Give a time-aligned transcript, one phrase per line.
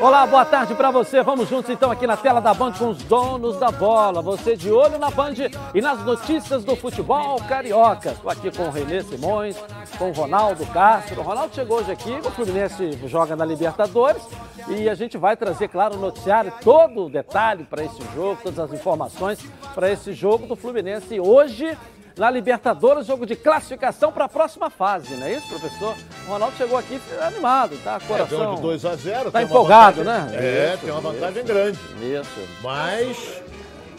[0.00, 1.22] Olá, boa tarde para você.
[1.22, 4.22] Vamos juntos então aqui na tela da Band com os donos da bola.
[4.22, 5.34] Você de olho na Band
[5.74, 8.10] e nas notícias do futebol carioca.
[8.10, 9.56] Estou aqui com o Renê Simões,
[9.98, 11.20] com o Ronaldo Castro.
[11.20, 14.22] O Ronaldo chegou hoje aqui, o Fluminense joga na Libertadores
[14.68, 18.58] e a gente vai trazer, claro, o noticiário, todo o detalhe para esse jogo, todas
[18.58, 19.38] as informações
[19.74, 21.76] para esse jogo do Fluminense hoje
[22.16, 25.94] na Libertadores, jogo de classificação para a próxima fase, não é isso, professor?
[26.26, 28.00] O Ronaldo chegou aqui animado, tá?
[28.00, 28.52] Coração.
[28.52, 30.38] É, de 2 a 0 Tá empolgado, vantagem, né?
[30.38, 31.52] É, Isso, tem uma vantagem isso.
[31.52, 31.78] grande.
[32.00, 32.48] Isso.
[32.62, 33.42] Mas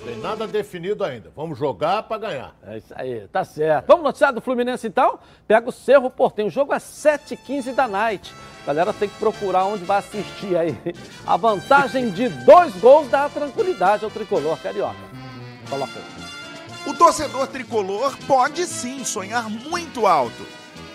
[0.04, 1.32] tem nada definido ainda.
[1.36, 2.56] Vamos jogar para ganhar.
[2.66, 3.86] É isso aí, tá certo.
[3.86, 5.20] Vamos no noticiário do Fluminense então?
[5.48, 6.48] Pega o Cerro Portenho.
[6.48, 8.34] O jogo é 7h15 da night.
[8.66, 10.76] Galera tem que procurar onde vai assistir aí.
[11.26, 14.96] A vantagem de dois gols dá tranquilidade ao tricolor carioca.
[15.70, 16.17] Coloca aí.
[16.88, 20.48] O torcedor tricolor pode sim sonhar muito alto.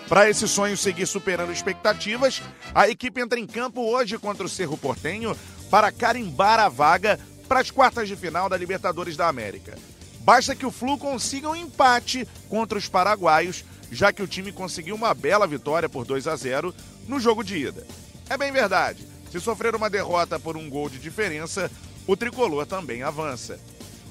[0.09, 2.41] Para esse sonho seguir superando expectativas,
[2.73, 5.37] a equipe entra em campo hoje contra o Cerro Portenho
[5.69, 9.77] para carimbar a vaga para as quartas de final da Libertadores da América.
[10.21, 14.95] Basta que o Flu consiga um empate contra os paraguaios, já que o time conseguiu
[14.95, 16.73] uma bela vitória por 2 a 0
[17.07, 17.85] no jogo de ida.
[18.27, 21.69] É bem verdade, se sofrer uma derrota por um gol de diferença,
[22.07, 23.59] o tricolor também avança.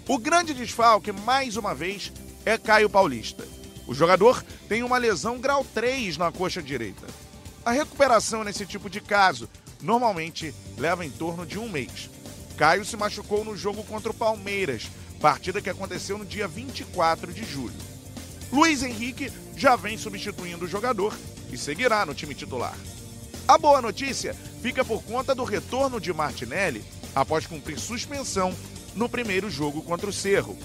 [0.08, 2.12] O grande desfalque, mais uma vez,
[2.44, 3.46] é Caio Paulista.
[3.86, 7.06] O jogador tem uma lesão grau 3 na coxa direita.
[7.64, 9.48] A recuperação nesse tipo de caso
[9.80, 12.10] normalmente leva em torno de um mês.
[12.56, 17.44] Caio se machucou no jogo contra o Palmeiras, partida que aconteceu no dia 24 de
[17.44, 17.74] julho.
[18.52, 21.16] Luiz Henrique já vem substituindo o jogador
[21.52, 22.74] e seguirá no time titular.
[23.46, 28.54] A boa notícia fica por conta do retorno de Martinelli após cumprir suspensão
[28.94, 30.56] no primeiro jogo contra o Cerro.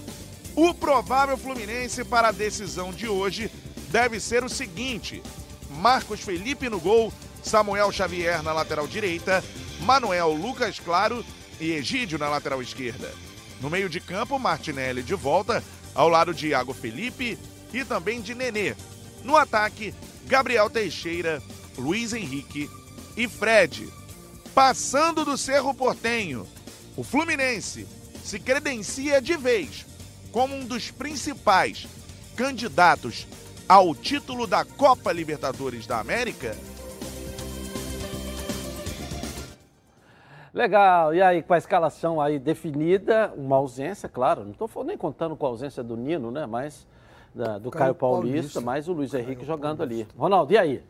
[0.56, 3.52] O provável Fluminense para a decisão de hoje
[3.90, 5.22] deve ser o seguinte:
[5.70, 9.44] Marcos Felipe no gol, Samuel Xavier na lateral direita,
[9.82, 11.24] Manuel Lucas Claro
[11.60, 13.12] e Egídio na lateral esquerda.
[13.62, 15.64] No meio de campo, Martinelli de volta,
[15.96, 17.38] ao lado de Iago Felipe
[17.74, 18.76] e também de Nenê.
[19.24, 19.94] No ataque,
[20.26, 21.42] Gabriel Teixeira,
[21.78, 22.70] Luiz Henrique
[23.16, 23.88] e Fred.
[24.54, 26.48] Passando do Cerro Portenho,
[26.96, 27.88] o Fluminense
[28.28, 29.86] se credencia de vez
[30.34, 31.88] como um dos principais
[32.36, 33.26] candidatos
[33.70, 36.54] ao título da Copa Libertadores da América?
[40.54, 45.34] Legal, e aí com a escalação aí definida, uma ausência, claro, não estou nem contando
[45.38, 46.86] com a ausência do Nino, né, mas
[47.34, 48.62] da- do Caio, Caio Paulista, Paulista.
[48.62, 50.06] mas o Luiz Henrique jogando ali.
[50.18, 50.84] Ronaldo, e aí?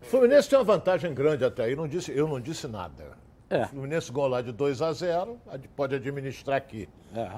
[0.00, 3.25] O Fluminense tem uma vantagem grande até aí, não disse, eu não disse nada.
[3.48, 3.62] É.
[3.64, 6.88] O Fluminense gol lá de 2 a 0 ad- pode administrar aqui.
[7.14, 7.30] É.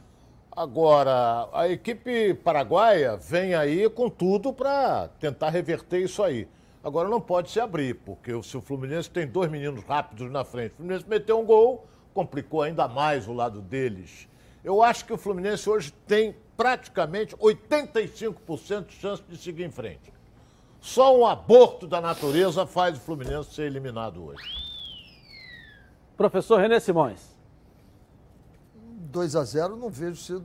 [0.50, 6.48] Agora, a equipe paraguaia vem aí com tudo para tentar reverter isso aí.
[6.82, 10.72] Agora não pode se abrir, porque se o Fluminense tem dois meninos rápidos na frente,
[10.72, 14.26] o Fluminense meteu um gol, complicou ainda mais o lado deles.
[14.64, 20.12] Eu acho que o Fluminense hoje tem praticamente 85% de chance de seguir em frente.
[20.80, 24.42] Só um aborto da natureza faz o Fluminense ser eliminado hoje.
[26.18, 27.20] Professor René Simões.
[28.74, 30.42] 2 a 0 não vejo se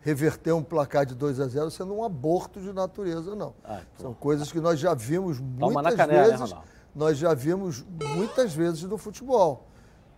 [0.00, 3.54] reverter um placar de 2 a 0 sendo um aborto de natureza, não.
[3.64, 4.02] Ai, pô.
[4.02, 6.40] São coisas que nós já vimos muitas canela, né, vezes.
[6.50, 6.68] Ronaldo?
[6.94, 7.84] nós já vimos
[8.14, 9.66] muitas vezes no futebol.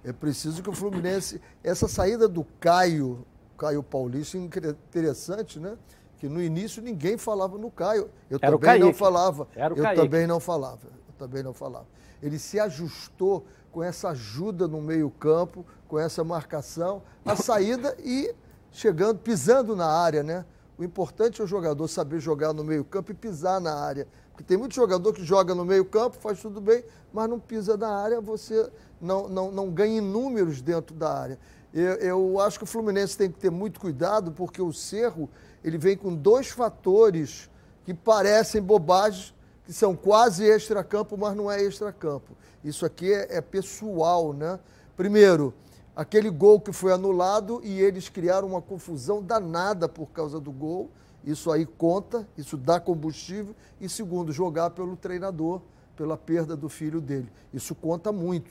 [0.05, 1.41] É preciso que o Fluminense.
[1.63, 3.25] Essa saída do Caio,
[3.57, 5.79] Caio Paulista, interessante, né?
[6.19, 8.11] Que no início ninguém falava no Caio.
[8.29, 9.47] Eu Era também não falava.
[9.55, 10.03] Era o eu Kaique.
[10.03, 10.87] também não falava.
[10.87, 11.87] Eu também não falava.
[12.23, 18.35] Ele se ajustou com essa ajuda no meio-campo, com essa marcação, a saída e
[18.71, 20.45] chegando, pisando na área, né?
[20.79, 24.07] O importante é o jogador saber jogar no meio-campo e pisar na área.
[24.31, 27.89] Porque tem muito jogador que joga no meio-campo, faz tudo bem, mas não pisa na
[27.89, 31.39] área, você não, não, não ganha números dentro da área.
[31.75, 35.29] Eu, eu acho que o Fluminense tem que ter muito cuidado, porque o Cerro
[35.65, 37.51] ele vem com dois fatores
[37.85, 39.35] que parecem bobagens,
[39.69, 42.35] que são quase extracampo, mas não é extracampo.
[42.65, 44.59] Isso aqui é, é pessoal, né?
[44.97, 45.53] Primeiro,
[45.95, 50.91] aquele gol que foi anulado e eles criaram uma confusão danada por causa do gol.
[51.23, 53.55] Isso aí conta, isso dá combustível.
[53.79, 55.61] E segundo, jogar pelo treinador,
[55.95, 57.31] pela perda do filho dele.
[57.53, 58.51] Isso conta muito.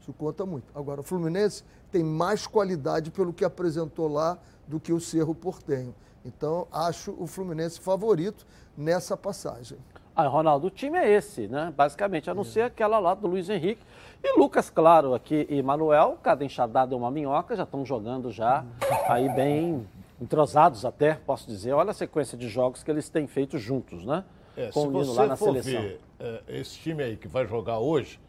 [0.00, 0.72] Isso conta muito.
[0.74, 1.62] Agora, o Fluminense
[1.92, 5.94] tem mais qualidade pelo que apresentou lá do que o Cerro Portenho.
[6.24, 9.76] Então, acho o Fluminense favorito nessa passagem.
[10.16, 11.72] Ah, Ronaldo, o time é esse, né?
[11.76, 13.82] Basicamente, a não ser aquela lá do Luiz Henrique.
[14.22, 18.64] E Lucas, claro, aqui e Manuel, cada enxadada é uma minhoca, já estão jogando já
[19.08, 19.86] aí bem
[20.20, 21.72] entrosados até, posso dizer.
[21.72, 24.24] Olha a sequência de jogos que eles têm feito juntos, né?
[24.56, 25.82] É, Com se o Nino você lá na for seleção.
[25.82, 28.20] ver é, esse time aí que vai jogar hoje,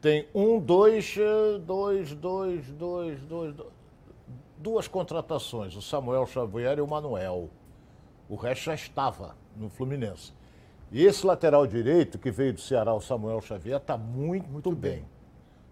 [0.00, 3.78] tem um, dois, eh, dois, dois, dois, dois, dois
[4.58, 7.48] duas contratações, o Samuel Xavier e o Manuel.
[8.28, 10.32] O resto já estava no Fluminense.
[10.90, 14.92] E esse lateral direito que veio do Ceará, o Samuel Xavier, está muito, muito bem.
[14.92, 15.04] bem.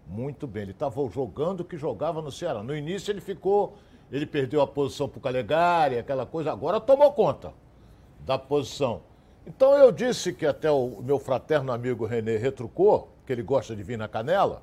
[0.07, 0.63] Muito bem.
[0.63, 2.63] Ele estava jogando o que jogava no Ceará.
[2.63, 3.77] No início ele ficou,
[4.13, 6.53] ele perdeu a posição para o Calegari, aquela coisa.
[6.53, 7.53] Agora tomou conta
[8.21, 9.03] da posição.
[9.47, 13.83] Então eu disse que até o meu fraterno amigo René retrucou, que ele gosta de
[13.83, 14.63] vir na canela,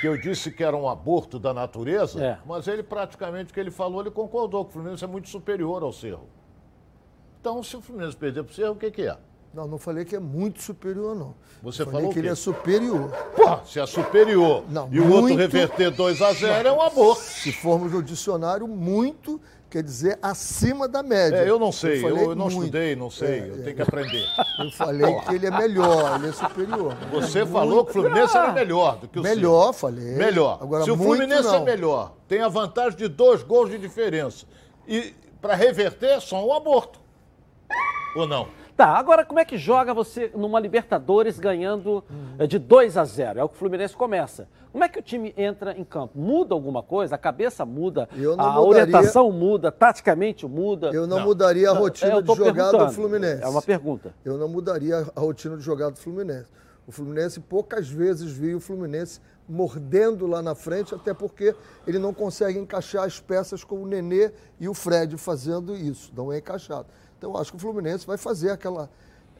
[0.00, 2.38] que eu disse que era um aborto da natureza, é.
[2.44, 5.82] mas ele praticamente, o que ele falou, ele concordou que o Fluminense é muito superior
[5.82, 6.28] ao Cerro.
[7.40, 9.16] Então, se o Fluminense perder para o Cerro, o que, que é?
[9.54, 11.34] Não, não falei que é muito superior, não.
[11.62, 13.10] Você falei falou que ele é superior.
[13.36, 15.12] Pô, se é superior não, e muito...
[15.12, 17.22] o outro reverter 2 a 0 é um aborto.
[17.22, 19.40] Se formos no dicionário, muito
[19.72, 21.36] quer dizer acima da média.
[21.36, 22.58] É, eu não sei, eu, eu não muito.
[22.58, 24.24] estudei, não sei, é, eu é, tenho que aprender.
[24.58, 26.94] Eu falei que ele é melhor, ele é superior.
[27.10, 30.14] Você é falou que o Fluminense era melhor do que o Melhor, falei.
[30.14, 30.58] Melhor.
[30.60, 31.54] Agora, Se o Fluminense não.
[31.54, 34.44] é melhor, tem a vantagem de dois gols de diferença.
[34.86, 37.00] E para reverter, só um aborto.
[38.14, 38.48] Ou não?
[38.82, 42.46] Tá, agora como é que joga você numa Libertadores ganhando uhum.
[42.48, 43.38] de 2 a 0?
[43.38, 44.48] É o que o Fluminense começa.
[44.72, 46.18] Como é que o time entra em campo?
[46.18, 47.14] Muda alguma coisa?
[47.14, 48.08] A cabeça muda?
[48.10, 48.60] a mudaria...
[48.60, 49.70] orientação muda?
[49.70, 50.90] Taticamente muda?
[50.92, 51.26] Eu não, não.
[51.26, 53.44] mudaria a rotina é, de jogada do Fluminense.
[53.44, 54.12] É uma pergunta.
[54.24, 56.48] Eu não mudaria a rotina de jogada do Fluminense.
[56.84, 61.54] O Fluminense poucas vezes viu o Fluminense mordendo lá na frente, até porque
[61.86, 66.12] ele não consegue encaixar as peças com o Nenê e o Fred fazendo isso.
[66.16, 66.86] Não é encaixado.
[67.22, 68.90] Então, acho que o Fluminense vai fazer aquela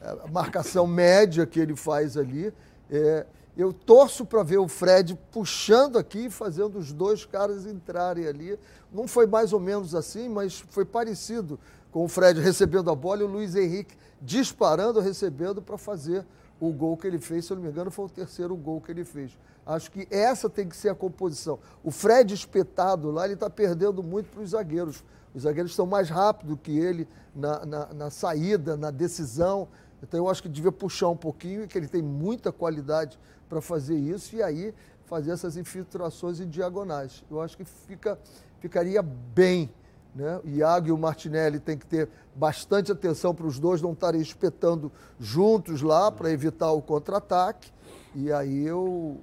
[0.01, 2.53] eh, marcação média que ele faz ali.
[2.89, 3.25] É,
[3.57, 8.57] eu torço para ver o Fred puxando aqui e fazendo os dois caras entrarem ali.
[8.89, 11.59] Não foi mais ou menos assim, mas foi parecido
[11.91, 16.25] com o Fred recebendo a bola e o Luiz Henrique disparando, recebendo para fazer
[16.61, 17.43] o gol que ele fez.
[17.43, 19.37] Se eu não me engano, foi o terceiro gol que ele fez.
[19.65, 21.59] Acho que essa tem que ser a composição.
[21.83, 25.03] O Fred espetado lá, ele está perdendo muito para os zagueiros.
[25.33, 29.67] Os zagueiros são mais rápidos que ele na, na, na, saída, na decisão.
[30.01, 33.17] Então eu acho que devia puxar um pouquinho que ele tem muita qualidade
[33.49, 34.73] para fazer isso e aí
[35.05, 37.23] fazer essas infiltrações em diagonais.
[37.29, 38.17] Eu acho que fica,
[38.59, 39.69] ficaria bem.
[40.15, 40.39] Né?
[40.43, 44.21] O Iago e o Martinelli tem que ter bastante atenção para os dois não estarem
[44.21, 47.71] espetando juntos lá para evitar o contra-ataque.
[48.15, 49.19] E aí eu,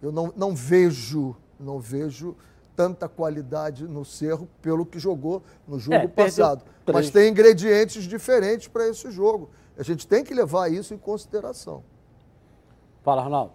[0.00, 2.36] eu não, não vejo, não vejo
[2.76, 6.64] tanta qualidade no Cerro pelo que jogou no jogo é, passado.
[6.92, 9.50] Mas tem ingredientes diferentes para esse jogo.
[9.76, 11.82] A gente tem que levar isso em consideração.
[13.02, 13.52] Fala, Ronaldo.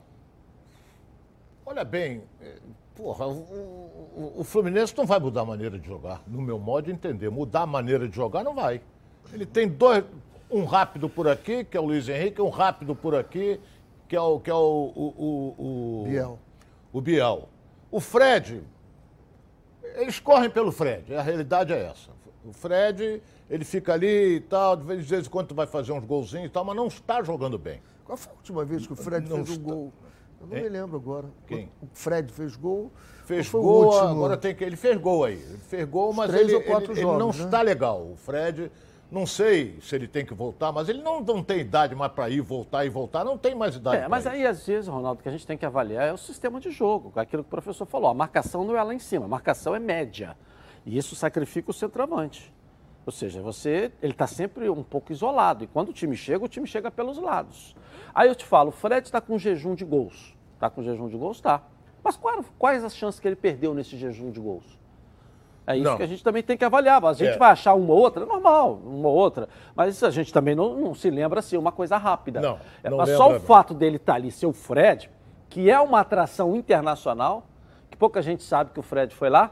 [1.66, 2.60] Olha bem, eh,
[2.96, 6.86] porra, o, o, o, Fluminense não vai mudar a maneira de jogar, no meu modo
[6.86, 7.30] de entender.
[7.30, 8.81] Mudar a maneira de jogar não vai.
[9.34, 10.04] Ele tem dois,
[10.50, 13.60] um rápido por aqui, que é o Luiz Henrique, um rápido por aqui,
[14.08, 16.40] que é o, que é o, o, o, o Biel.
[16.94, 17.50] O Biel.
[17.92, 18.64] O Fred,
[19.97, 22.11] eles correm pelo Fred, a realidade é essa.
[22.45, 26.47] O Fred, ele fica ali e tal, de vez em quando vai fazer uns golzinhos
[26.47, 27.81] e tal, mas não está jogando bem.
[28.05, 29.61] Qual foi a última vez que o Fred não fez está...
[29.61, 29.94] um gol?
[30.39, 31.27] Eu não me lembro agora.
[31.47, 31.69] Quem?
[31.81, 32.91] O Fred fez gol.
[33.25, 34.63] Fez gol, agora tem que.
[34.63, 35.33] Ele fez gol aí.
[35.33, 37.44] Ele fez gol, mas ele, ele, jogos, ele, não né?
[37.44, 38.11] está legal.
[38.11, 38.71] O Fred,
[39.09, 42.30] não sei se ele tem que voltar, mas ele não, não tem idade mais para
[42.30, 44.04] ir, voltar e voltar, não tem mais idade.
[44.04, 44.30] É, mas ir.
[44.30, 46.69] aí, às vezes, Ronaldo, o que a gente tem que avaliar é o sistema de
[46.71, 48.09] jogo, aquilo que o professor falou.
[48.09, 50.35] A marcação não é lá em cima, a marcação é média.
[50.85, 52.54] E isso sacrifica o centroavante.
[53.06, 55.64] Ou seja, você, ele está sempre um pouco isolado.
[55.64, 57.73] E quando o time chega, o time chega pelos lados.
[58.14, 60.35] Aí eu te falo, o Fred está com jejum de gols.
[60.56, 61.37] Está com jejum de gols?
[61.37, 61.64] Está.
[62.04, 64.78] Mas quais, quais as chances que ele perdeu nesse jejum de gols?
[65.68, 65.97] É isso não.
[65.97, 67.04] que a gente também tem que avaliar.
[67.04, 67.38] A gente é.
[67.38, 69.50] vai achar uma ou outra, normal, uma ou outra.
[69.76, 72.40] Mas a gente também não, não se lembra assim, uma coisa rápida.
[72.40, 75.12] Não, é, não mas só o fato dele estar tá ali, ser o Fred,
[75.50, 77.47] que é uma atração internacional,
[77.92, 79.52] que pouca gente sabe que o Fred foi lá,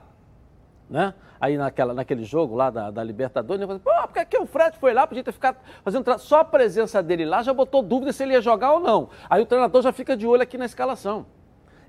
[0.89, 1.13] né?
[1.39, 4.77] Aí naquela, naquele jogo lá da, da Libertadores, ele falou, pô, porque aqui o Fred
[4.77, 6.17] foi lá, podia ter ficado fazendo.
[6.17, 9.09] Só a presença dele lá já botou dúvida se ele ia jogar ou não.
[9.29, 11.25] Aí o treinador já fica de olho aqui na escalação.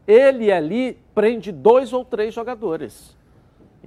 [0.04, 3.15] Ele ali prende dois ou três jogadores.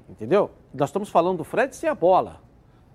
[0.09, 0.49] Entendeu?
[0.73, 2.41] Nós estamos falando do Fred sem a bola.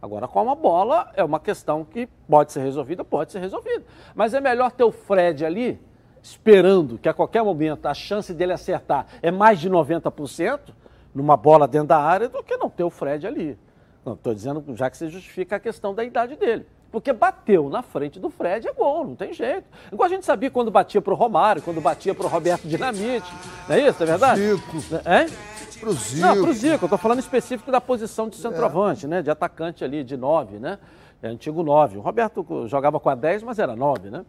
[0.02, 3.85] Agora, com a bola, é uma questão que pode ser resolvida, pode ser resolvida.
[4.14, 5.80] Mas é melhor ter o Fred ali,
[6.23, 10.75] esperando que a qualquer momento a chance dele acertar é mais de 90%,
[11.14, 13.56] numa bola dentro da área, do que não ter o Fred ali.
[14.04, 16.66] Não, estou dizendo, já que você justifica a questão da idade dele.
[16.92, 19.64] Porque bateu na frente do Fred é gol, não tem jeito.
[19.90, 23.33] Igual a gente sabia quando batia para o Romário, quando batia para o Roberto Dinamite.
[23.68, 24.40] Não é isso, é verdade?
[24.40, 25.00] Zico.
[25.04, 25.54] É?
[25.78, 26.26] Pro Zico.
[26.26, 26.85] Não, pro Zico.
[26.85, 29.09] Eu tô falando específico da posição de centroavante, é.
[29.09, 29.23] né?
[29.23, 30.78] De atacante ali, de nove, né?
[31.23, 31.99] É antigo nove.
[31.99, 34.25] O Roberto jogava com a 10, mas era nove, né?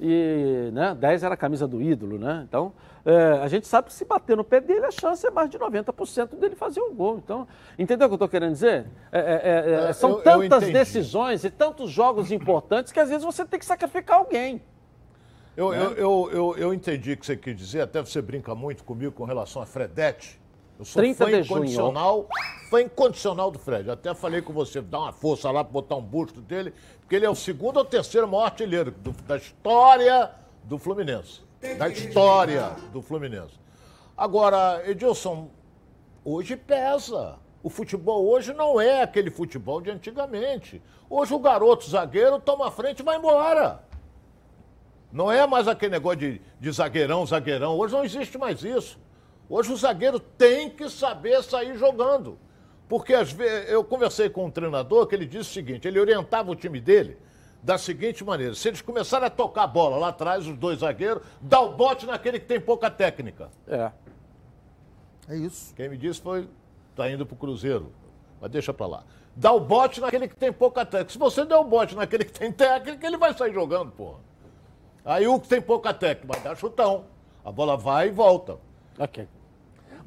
[0.00, 2.44] e né, 10 era a camisa do ídolo, né?
[2.48, 2.72] Então,
[3.04, 5.58] é, a gente sabe que se bater no pé dele, a chance é mais de
[5.58, 7.18] 90% dele fazer um gol.
[7.18, 8.86] Então, entendeu o que eu estou querendo dizer?
[9.10, 13.08] É, é, é, é são eu, tantas eu decisões e tantos jogos importantes que às
[13.08, 14.62] vezes você tem que sacrificar alguém.
[15.56, 15.94] Eu, né?
[15.96, 19.24] eu, eu, eu, entendi o que você quis dizer, até você brinca muito comigo com
[19.24, 20.40] relação a Fredete.
[20.78, 22.28] Eu sou 30 fã incondicional,
[22.70, 23.90] fã incondicional do Fred.
[23.90, 27.26] Até falei com você, dá uma força lá para botar um busto dele, porque ele
[27.26, 30.30] é o segundo ou terceiro maior artilheiro do, da história
[30.62, 31.40] do Fluminense.
[31.76, 33.58] Da história do Fluminense.
[34.16, 35.50] Agora, Edilson,
[36.24, 37.36] hoje pesa.
[37.60, 40.80] O futebol hoje não é aquele futebol de antigamente.
[41.10, 43.82] Hoje o garoto zagueiro toma a frente e vai embora.
[45.10, 47.76] Não é mais aquele negócio de, de zagueirão, zagueirão.
[47.76, 48.96] Hoje não existe mais isso.
[49.48, 52.38] Hoje o zagueiro tem que saber sair jogando.
[52.88, 56.50] Porque às vezes, eu conversei com um treinador que ele disse o seguinte: ele orientava
[56.50, 57.18] o time dele
[57.62, 61.22] da seguinte maneira: se eles começarem a tocar a bola lá atrás, os dois zagueiros,
[61.40, 63.50] dá o bote naquele que tem pouca técnica.
[63.66, 63.90] É.
[65.28, 65.74] É isso.
[65.74, 66.48] Quem me disse foi.
[66.96, 67.92] Tá indo pro Cruzeiro.
[68.40, 69.04] Mas deixa pra lá.
[69.36, 71.12] Dá o bote naquele que tem pouca técnica.
[71.12, 74.18] Se você der o bote naquele que tem técnica, ele vai sair jogando, porra.
[75.04, 77.04] Aí o que tem pouca técnica vai dar chutão.
[77.44, 78.58] A bola vai e volta.
[78.98, 79.28] Ok.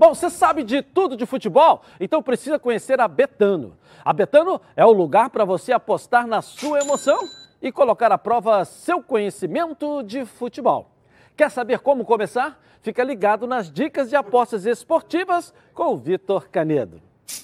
[0.01, 1.83] Bom, você sabe de tudo de futebol?
[1.99, 3.77] Então precisa conhecer a Betano.
[4.03, 7.19] A Betano é o lugar para você apostar na sua emoção
[7.61, 10.89] e colocar à prova seu conhecimento de futebol.
[11.37, 12.59] Quer saber como começar?
[12.81, 16.99] Fica ligado nas dicas de apostas esportivas com o Vitor Canedo.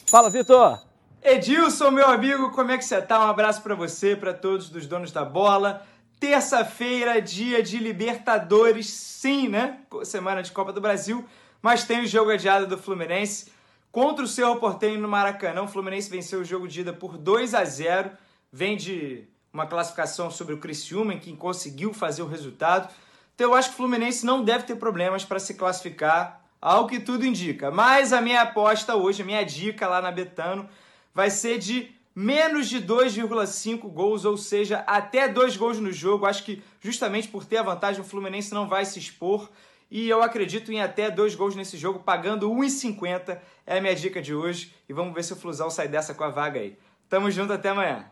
[0.10, 0.84] Fala, Vitor!
[1.22, 3.20] Edilson, meu amigo, como é que você tá?
[3.20, 5.86] Um abraço para você, para todos dos donos da bola.
[6.20, 9.78] Terça-feira, dia de Libertadores, sim, né?
[10.04, 11.24] Semana de Copa do Brasil
[11.62, 13.52] mas tem o jogo adiado do Fluminense
[13.92, 15.64] contra o Cerro Porteño no Maracanã.
[15.64, 18.12] O Fluminense venceu o jogo de ida por 2 a 0.
[18.52, 22.94] Vem de uma classificação sobre o Criciúma, em quem conseguiu fazer o resultado.
[23.36, 27.00] Então eu acho que o Fluminense não deve ter problemas para se classificar, ao que
[27.00, 27.72] tudo indica.
[27.72, 30.68] Mas a minha aposta hoje, a minha dica lá na Betano,
[31.14, 36.26] vai ser de menos de 2,5 gols, ou seja, até dois gols no jogo.
[36.26, 39.50] Acho que justamente por ter a vantagem, o Fluminense não vai se expor.
[39.90, 43.40] E eu acredito em até dois gols nesse jogo, pagando 1,50.
[43.66, 44.76] É a minha dica de hoje.
[44.88, 46.78] E vamos ver se o Flusão sai dessa com a vaga aí.
[47.08, 48.06] Tamo junto, até amanhã.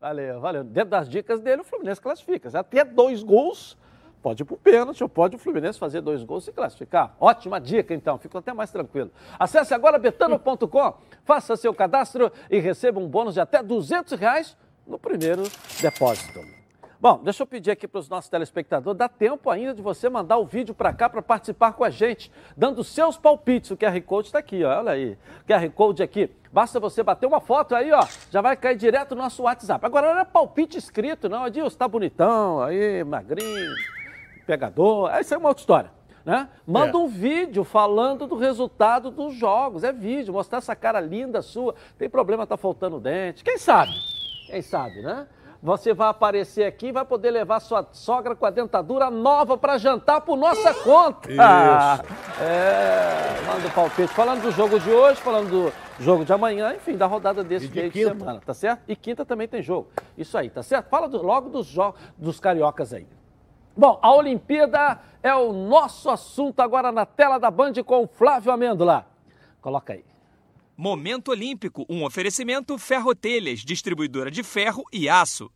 [0.00, 0.62] Valeu, valeu.
[0.62, 2.48] Dentro das dicas dele, o Fluminense classifica.
[2.56, 3.76] Até dois gols,
[4.22, 7.16] pode ir pro pênalti, ou pode o Fluminense fazer dois gols e classificar.
[7.18, 8.18] Ótima dica, então.
[8.18, 9.10] Fico até mais tranquilo.
[9.38, 14.56] Acesse agora betano.com, faça seu cadastro e receba um bônus de até 200 reais
[14.86, 15.42] no primeiro
[15.80, 16.55] depósito.
[17.08, 20.38] Bom, deixa eu pedir aqui para os nossos telespectadores, dá tempo ainda de você mandar
[20.38, 23.70] o vídeo para cá para participar com a gente, dando seus palpites.
[23.70, 25.16] O QR Code está aqui, ó, olha aí.
[25.42, 26.28] O QR Code aqui.
[26.52, 29.86] Basta você bater uma foto aí, ó, já vai cair direto no nosso WhatsApp.
[29.86, 31.44] Agora não é palpite escrito, não.
[31.44, 33.72] Adilson, tá bonitão, aí, magrinho,
[34.44, 35.08] pegador.
[35.14, 35.92] Essa é uma outra história.
[36.24, 36.48] Né?
[36.66, 37.00] Manda é.
[37.00, 39.84] um vídeo falando do resultado dos jogos.
[39.84, 41.72] É vídeo, mostrar essa cara linda sua.
[41.96, 43.44] Tem problema, tá faltando dente.
[43.44, 43.92] Quem sabe?
[44.48, 45.28] Quem sabe, né?
[45.62, 49.78] Você vai aparecer aqui e vai poder levar sua sogra com a dentadura nova para
[49.78, 51.30] jantar por nossa conta.
[51.30, 52.16] Isso.
[52.38, 54.12] É, manda o palpite.
[54.12, 57.74] Falando do jogo de hoje, falando do jogo de amanhã, enfim, da rodada desse de
[57.74, 58.82] meio de semana, tá certo?
[58.86, 59.88] E quinta também tem jogo.
[60.18, 60.90] Isso aí, tá certo?
[60.90, 63.06] Fala do, logo dos jogos dos cariocas aí.
[63.74, 68.52] Bom, a Olimpíada é o nosso assunto agora na tela da Band com o Flávio
[68.52, 69.06] Amêndola.
[69.62, 70.04] Coloca aí.
[70.78, 75.50] Momento Olímpico, um oferecimento Ferrotelhas, distribuidora de ferro e aço.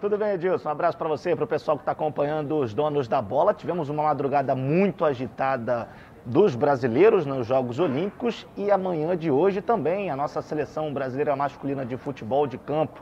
[0.00, 0.66] Tudo bem, Edilson?
[0.66, 3.52] Um abraço para você para o pessoal que está acompanhando os donos da bola.
[3.52, 5.90] Tivemos uma madrugada muito agitada
[6.24, 11.84] dos brasileiros nos Jogos Olímpicos e amanhã de hoje também a nossa seleção brasileira masculina
[11.84, 12.98] de futebol de campo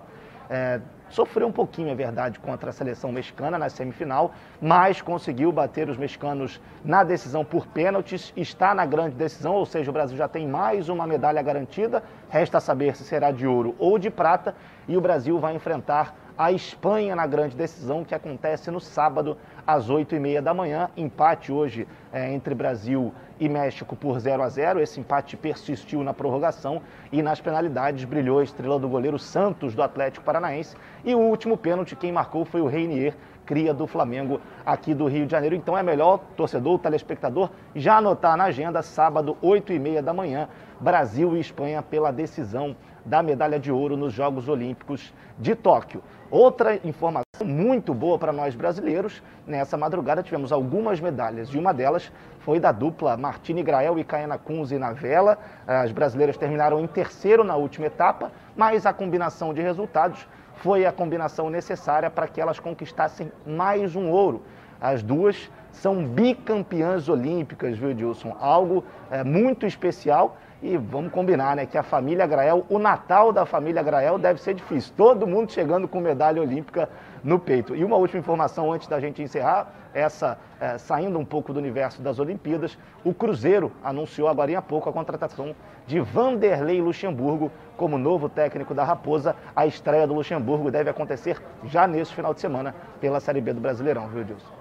[0.50, 0.80] é,
[1.10, 5.98] sofreu um pouquinho, é verdade, contra a seleção mexicana na semifinal, mas conseguiu bater os
[5.98, 10.48] mexicanos na decisão por pênaltis, está na grande decisão, ou seja, o Brasil já tem
[10.48, 14.54] mais uma medalha garantida, resta saber se será de ouro ou de prata,
[14.88, 19.36] e o Brasil vai enfrentar a Espanha na grande decisão, que acontece no sábado,
[19.66, 20.88] às 8h30 da manhã.
[20.96, 26.12] Empate hoje é, entre Brasil e México por 0 a 0 Esse empate persistiu na
[26.12, 30.76] prorrogação e nas penalidades brilhou a estrela do goleiro Santos do Atlético Paranaense.
[31.04, 33.14] E o último pênalti, quem marcou foi o Reinier,
[33.46, 35.56] cria do Flamengo aqui do Rio de Janeiro.
[35.56, 41.40] Então é melhor, torcedor, telespectador, já anotar na agenda, sábado, 8h30 da manhã, Brasil e
[41.40, 46.02] Espanha pela decisão da medalha de ouro nos Jogos Olímpicos de Tóquio.
[46.30, 52.12] Outra informação muito boa para nós brasileiros, nessa madrugada tivemos algumas medalhas e uma delas
[52.38, 55.36] foi da dupla Martini Grael e Caena Kunze na vela.
[55.66, 60.92] As brasileiras terminaram em terceiro na última etapa, mas a combinação de resultados foi a
[60.92, 64.44] combinação necessária para que elas conquistassem mais um ouro.
[64.80, 68.36] As duas são bicampeãs olímpicas, viu, Dilson?
[68.38, 70.36] Algo é, muito especial.
[70.62, 71.64] E vamos combinar, né?
[71.64, 74.92] Que a família Grael, o Natal da família Grael deve ser difícil.
[74.94, 76.86] Todo mundo chegando com medalha olímpica
[77.24, 77.74] no peito.
[77.74, 82.02] E uma última informação antes da gente encerrar, essa é, saindo um pouco do universo
[82.02, 85.54] das Olimpíadas, o Cruzeiro anunciou agora há pouco a contratação
[85.86, 89.34] de Vanderlei Luxemburgo como novo técnico da Raposa.
[89.56, 93.60] A estreia do Luxemburgo deve acontecer já nesse final de semana pela Série B do
[93.60, 94.59] Brasileirão, viu, Dilson?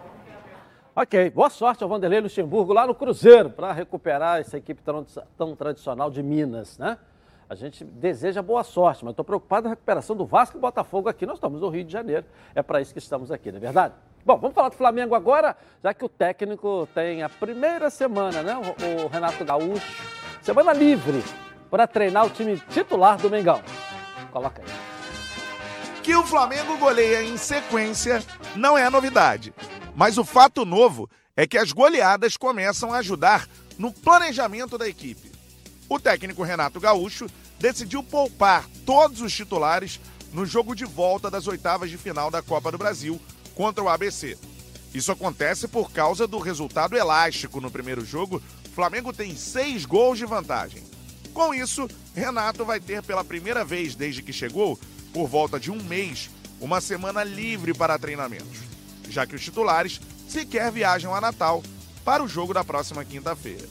[0.95, 5.05] Ok, boa sorte ao Vanderlei Luxemburgo lá no Cruzeiro para recuperar essa equipe tão,
[5.37, 6.97] tão, tradicional de Minas, né?
[7.47, 11.07] A gente deseja boa sorte, mas estou preocupado com a recuperação do Vasco e Botafogo
[11.07, 11.25] aqui.
[11.25, 13.93] Nós estamos no Rio de Janeiro, é para isso que estamos aqui, não é verdade?
[14.25, 18.55] Bom, vamos falar do Flamengo agora, já que o técnico tem a primeira semana, né?
[18.55, 20.03] O, o Renato Gaúcho,
[20.41, 21.23] semana livre
[21.69, 23.61] para treinar o time titular do Mengão.
[24.31, 24.67] Coloca aí.
[26.01, 28.23] Que o Flamengo goleia em sequência
[28.55, 29.53] não é novidade.
[29.99, 35.29] Mas o fato novo é que as goleadas começam a ajudar no planejamento da equipe.
[35.89, 37.27] O técnico Renato Gaúcho
[37.59, 39.99] decidiu poupar todos os titulares
[40.31, 43.19] no jogo de volta das oitavas de final da Copa do Brasil
[43.53, 44.37] contra o ABC.
[44.93, 48.41] Isso acontece por causa do resultado elástico no primeiro jogo.
[48.73, 50.81] Flamengo tem seis gols de vantagem.
[51.33, 54.79] Com isso, Renato vai ter pela primeira vez desde que chegou,
[55.11, 56.29] por volta de um mês,
[56.61, 58.68] uma semana livre para treinamentos
[59.09, 61.63] já que os titulares sequer viajam a Natal
[62.05, 63.67] para o jogo da próxima quinta-feira.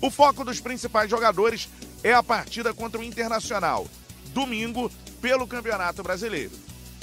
[0.00, 1.68] O foco dos principais jogadores
[2.02, 3.86] é a partida contra o Internacional,
[4.34, 6.52] domingo, pelo Campeonato Brasileiro.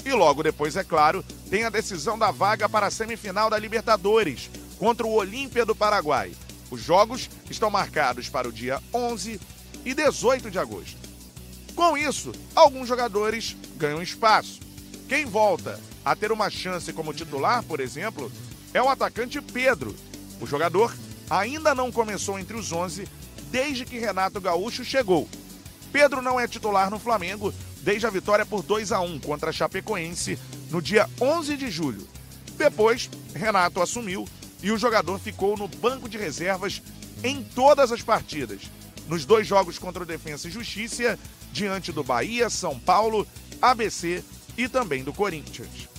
[0.04, 4.50] E logo depois, é claro, tem a decisão da vaga para a semifinal da Libertadores,
[4.78, 6.32] contra o Olímpia do Paraguai.
[6.70, 9.40] Os jogos estão marcados para o dia 11
[9.84, 10.98] e 18 de agosto.
[11.74, 14.60] Com isso, alguns jogadores ganham espaço.
[15.08, 18.30] Quem volta a ter uma chance como titular, por exemplo,
[18.72, 19.94] é o atacante Pedro.
[20.40, 20.94] O jogador
[21.28, 23.06] ainda não começou entre os 11
[23.50, 25.28] desde que Renato Gaúcho chegou.
[25.92, 29.52] Pedro não é titular no Flamengo desde a vitória por 2 a 1 contra a
[29.52, 30.38] Chapecoense
[30.70, 32.06] no dia 11 de julho.
[32.56, 34.28] Depois, Renato assumiu
[34.62, 36.82] e o jogador ficou no banco de reservas
[37.24, 38.62] em todas as partidas.
[39.08, 41.18] Nos dois jogos contra o Defensa e Justiça,
[41.52, 43.26] diante do Bahia, São Paulo,
[43.60, 44.22] ABC
[44.56, 45.89] e também do Corinthians.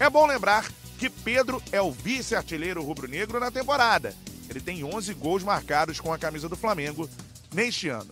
[0.00, 0.66] É bom lembrar
[0.98, 4.16] que Pedro é o vice-artilheiro rubro-negro na temporada.
[4.48, 7.06] Ele tem 11 gols marcados com a camisa do Flamengo
[7.52, 8.10] neste ano.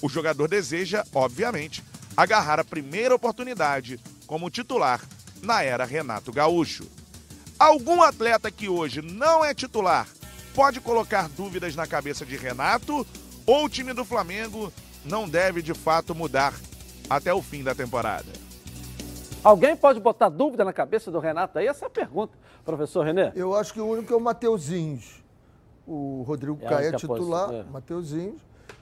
[0.00, 1.82] O jogador deseja, obviamente,
[2.16, 5.00] agarrar a primeira oportunidade como titular
[5.42, 6.88] na era Renato Gaúcho.
[7.58, 10.06] Algum atleta que hoje não é titular
[10.54, 13.04] pode colocar dúvidas na cabeça de Renato
[13.44, 14.72] ou o time do Flamengo
[15.04, 16.54] não deve de fato mudar
[17.10, 18.43] até o fim da temporada?
[19.44, 21.66] Alguém pode botar dúvida na cabeça do Renato aí?
[21.66, 22.32] Essa é a pergunta,
[22.64, 23.30] professor Renê.
[23.36, 25.22] Eu acho que o único é o Mateuzinhos.
[25.86, 27.62] O Rodrigo é Caio é titular, é.
[27.64, 28.40] Mateuzinhos.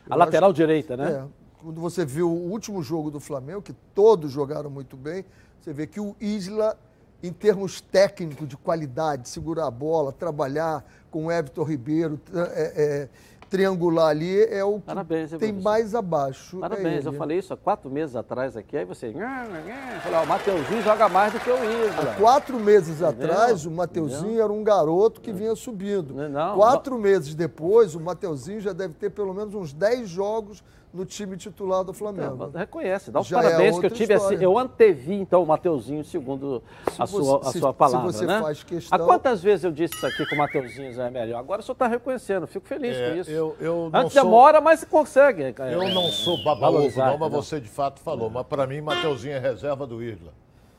[0.09, 1.11] A lateral direita, né?
[1.11, 1.25] É.
[1.61, 5.25] Quando você viu o último jogo do Flamengo, que todos jogaram muito bem,
[5.61, 6.79] você vê que o Isla,
[7.23, 13.09] em termos técnicos de qualidade, segurar a bola, trabalhar com o Everton Ribeiro, é, é
[13.53, 16.57] triangular ali é o que Parabéns, tem mais abaixo.
[16.57, 19.13] É Parabéns, é eu falei isso há quatro meses atrás aqui, aí você.
[19.13, 22.13] Falei, o Mateuzinho joga mais do que o Isla.
[22.13, 26.15] Há quatro meses atrás, o Mateuzinho era um garoto que vinha subindo.
[26.15, 27.03] Não, quatro não.
[27.03, 31.83] meses depois, o Mateuzinho já deve ter pelo menos uns dez jogos no time titular
[31.83, 32.35] do Flamengo.
[32.35, 35.43] Então, reconhece, dá os Já é parabéns é que eu tive assim, eu antevi então
[35.43, 36.63] o Mateuzinho segundo
[36.99, 38.41] a, você, sua, a se, sua palavra, se você né?
[38.41, 38.99] Faz questão...
[39.01, 41.39] Há quantas vezes eu disse isso aqui que o Mateuzinho é melhor?
[41.39, 43.31] Agora o senhor está reconhecendo, fico feliz é, com isso.
[43.31, 44.23] Eu, eu Antes sou...
[44.23, 45.43] demora, mas consegue.
[45.43, 48.29] É, eu não sou babaovo não, mas você de fato falou.
[48.29, 50.33] Mas para mim, Mateuzinho é reserva do Isla.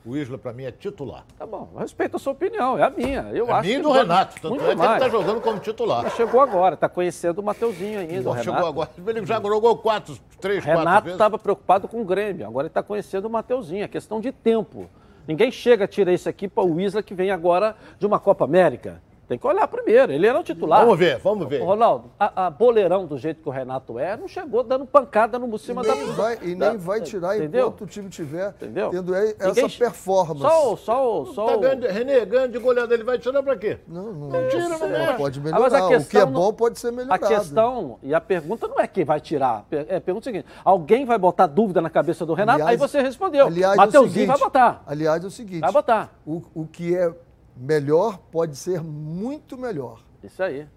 [0.05, 1.25] O Isla, para mim, é titular.
[1.37, 3.21] Tá bom, respeito a sua opinião, é a minha.
[3.33, 4.79] Eu é acho minha e do Renato, tanto é que mais.
[4.79, 6.03] ele está jogando como titular.
[6.03, 8.21] Mas chegou agora, está conhecendo o Mateuzinho ainda.
[8.21, 12.05] Não, chegou agora, ele já jogou quatro, três, Renato quatro Renato estava preocupado com o
[12.05, 14.89] Grêmio, agora ele está conhecendo o Mateuzinho, é questão de tempo.
[15.25, 18.43] Ninguém chega a tirar isso aqui para o Isla que vem agora de uma Copa
[18.43, 19.01] América.
[19.33, 20.11] Tem que olhar primeiro.
[20.11, 20.81] Ele era o titular.
[20.81, 21.63] Vamos ver, vamos ver.
[21.63, 25.57] Ronaldo, a, a boleirão do jeito que o Renato é, não chegou dando pancada no
[25.57, 25.95] cima e da.
[26.13, 27.67] Vai, e nem vai tirar entendeu?
[27.67, 28.91] enquanto o time tiver entendeu?
[28.91, 29.69] tendo essa Ninguém...
[29.69, 30.41] performance.
[30.41, 31.45] Só, só, só.
[31.47, 33.79] Tá ganhando, Renê, ganhando de goleada, ele vai tirar pra quê?
[33.87, 35.61] Não, não, não tira, não, não pode melhorar.
[35.61, 37.25] mas a questão, o que é bom pode ser melhorado.
[37.25, 39.65] A questão e a pergunta não é quem vai tirar.
[39.71, 42.61] É a pergunta é a seguinte: alguém vai botar dúvida na cabeça do Renato?
[42.61, 43.47] Aliás, aí você respondeu.
[43.47, 44.83] Aliás, Mateuzinho é seguinte, vai botar.
[44.85, 46.13] Aliás, é o seguinte: vai botar.
[46.23, 47.11] O, o que é
[47.55, 50.01] melhor pode ser muito melhor.
[50.23, 50.67] Isso aí.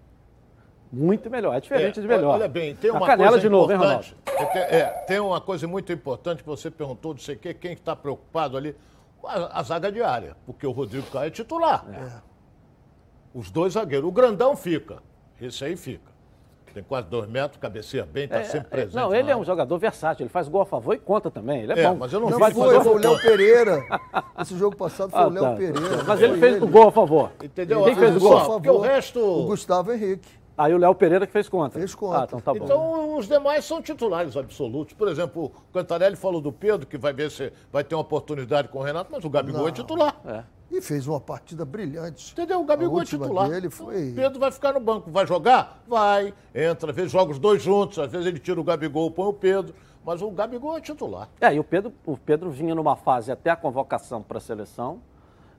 [0.91, 2.35] Muito melhor, é diferente é, de melhor.
[2.35, 4.07] Olha bem, tem uma a canela coisa de novo, hein, Ronaldo?
[4.25, 7.73] É, é, tem uma coisa muito importante que você perguntou, não sei o quê, quem
[7.73, 8.75] está preocupado ali.
[9.23, 11.85] a, a zaga diária, porque o Rodrigo Caio é titular.
[13.33, 14.07] Os dois zagueiros.
[14.07, 15.03] O grandão fica.
[15.39, 16.16] Esse aí fica.
[16.77, 18.95] Tem quase dois metros, cabeceia bem, está sempre presente.
[18.95, 21.63] Não, ele é um jogador versátil, ele faz gol a favor e conta também.
[21.63, 21.95] Ele é, É, bom.
[21.95, 23.19] mas eu não Não, vi ele foi, foi o gol Léo.
[23.23, 23.83] Pereira.
[24.39, 25.53] Esse jogo passado foi Ah, o Léo tá.
[25.55, 26.03] Pereira.
[26.05, 27.31] Mas Foi ele fez o gol a favor.
[27.43, 27.83] Entendeu?
[27.83, 28.29] Quem fez o gol?
[28.29, 28.53] Só, a favor.
[28.61, 29.19] Porque o resto...
[29.19, 30.29] O Gustavo Henrique.
[30.55, 31.79] Aí o Léo Pereira que fez contra.
[31.79, 32.19] Fez contra.
[32.19, 32.63] Ah, então tá bom.
[32.63, 34.93] Então, os demais são titulares absolutos.
[34.93, 38.67] Por exemplo, o Cantarelli falou do Pedro, que vai ver se vai ter uma oportunidade
[38.67, 39.67] com o Renato, mas o Gabigol Não.
[39.67, 40.15] é titular.
[40.27, 40.43] É.
[40.69, 42.33] E fez uma partida brilhante.
[42.33, 42.59] Entendeu?
[42.61, 43.49] O Gabigol é titular.
[43.49, 45.09] dele foi- O Pedro vai ficar no banco.
[45.09, 45.81] Vai jogar?
[45.87, 46.33] Vai.
[46.53, 46.89] Entra.
[46.91, 47.97] Às vezes joga os dois juntos.
[47.99, 49.73] Às vezes ele tira o Gabigol, põe o Pedro.
[50.05, 51.29] Mas o Gabigol é titular.
[51.39, 54.99] É, e o Pedro, o Pedro vinha numa fase até a convocação para a seleção.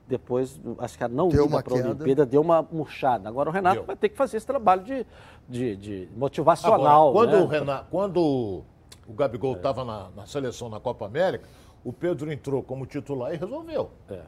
[0.07, 1.85] Depois, acho que a não Deu uma para a.
[1.85, 3.29] Olimpíada deu uma murchada.
[3.29, 3.85] Agora o Renato Deu.
[3.85, 5.05] vai ter que fazer esse trabalho de,
[5.47, 7.09] de, de motivacional.
[7.09, 7.43] Agora, quando, né?
[7.43, 8.63] o Renato, quando
[9.07, 11.47] o Gabigol estava na, na seleção na Copa América,
[11.83, 13.91] o Pedro entrou como titular e resolveu.
[14.09, 14.21] É.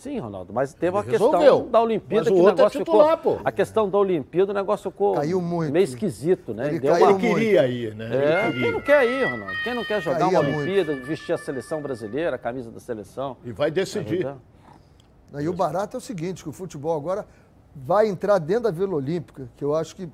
[0.00, 3.18] Sim, Ronaldo, mas teve a questão da Olimpíada Mas o que o é negócio titular,
[3.18, 3.36] ficou.
[3.36, 3.42] pô.
[3.44, 5.70] A questão da Olimpíada, o negócio ficou Caiu muito.
[5.70, 6.68] meio esquisito, né?
[6.68, 8.06] Ele Deu caiu uma- Ele queria ir, né?
[8.06, 8.72] É, Ele quem queria.
[8.72, 9.54] não quer ir, Ronaldo?
[9.62, 10.56] Quem não quer jogar Caía uma muito.
[10.58, 13.36] Olimpíada, vestir a seleção brasileira, a camisa da seleção?
[13.44, 14.26] E vai decidir.
[15.34, 17.26] É, E o barato é o seguinte, que o futebol agora
[17.76, 20.08] vai entrar dentro da Vila Olímpica, que eu acho que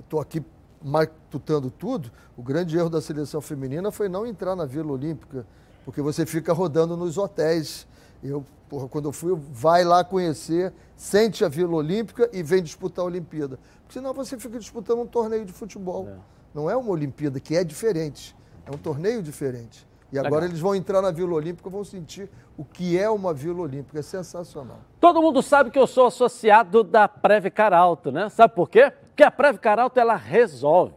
[0.00, 0.42] estou aqui
[0.84, 2.10] matutando tudo.
[2.36, 5.46] O grande erro da seleção feminina foi não entrar na Vila Olímpica,
[5.82, 7.87] porque você fica rodando nos hotéis.
[8.22, 12.62] Eu, porra, quando eu fui, eu vai lá conhecer, sente a Vila Olímpica e vem
[12.62, 13.58] disputar a Olimpíada.
[13.82, 16.08] Porque senão você fica disputando um torneio de futebol.
[16.54, 18.34] Não é uma Olimpíada, que é diferente.
[18.66, 19.86] É um torneio diferente.
[20.10, 20.48] E agora Legal.
[20.48, 23.98] eles vão entrar na Vila Olímpica, vão sentir o que é uma Vila Olímpica.
[23.98, 24.78] É sensacional.
[24.98, 28.28] Todo mundo sabe que eu sou associado da Previcar Alto, né?
[28.30, 28.90] Sabe por quê?
[28.90, 30.94] Porque a Previcar Alto, ela resolve.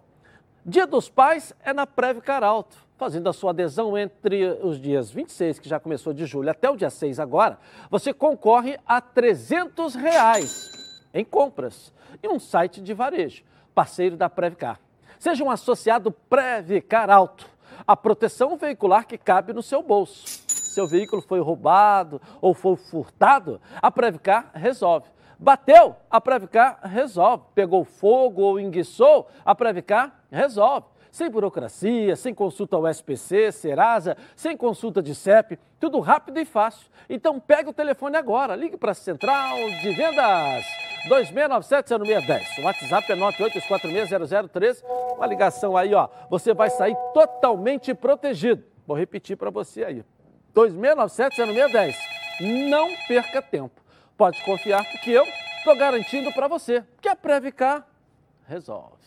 [0.66, 2.78] Dia dos Pais é na Previcar Alto.
[3.02, 6.78] Fazendo a sua adesão entre os dias 26, que já começou de julho, até o
[6.78, 7.58] dia 6 agora,
[7.90, 10.70] você concorre a 300 reais
[11.12, 13.42] em compras e um site de varejo,
[13.74, 14.80] parceiro da Previcar.
[15.18, 17.50] Seja um associado Previcar Alto,
[17.88, 20.24] a proteção veicular que cabe no seu bolso.
[20.48, 25.08] Seu veículo foi roubado ou foi furtado, a Previcar resolve.
[25.40, 27.46] Bateu, a Previcar resolve.
[27.56, 30.86] Pegou fogo ou enguiçou, a Previcar resolve.
[31.12, 36.90] Sem burocracia, sem consulta ao SPC, Serasa, sem consulta de CEP, tudo rápido e fácil.
[37.10, 40.66] Então pega o telefone agora, ligue para a Central de Vendas
[41.10, 42.60] 2697-0610.
[42.60, 44.84] O WhatsApp é 982460013.
[45.18, 46.08] Uma ligação aí, ó.
[46.30, 48.64] Você vai sair totalmente protegido.
[48.88, 50.06] Vou repetir para você aí.
[50.56, 51.96] 2697-0610.
[52.70, 53.82] Não perca tempo.
[54.18, 55.26] Pode confiar porque eu
[55.58, 57.86] estou garantindo para você que a Previcar
[58.48, 59.02] resolve.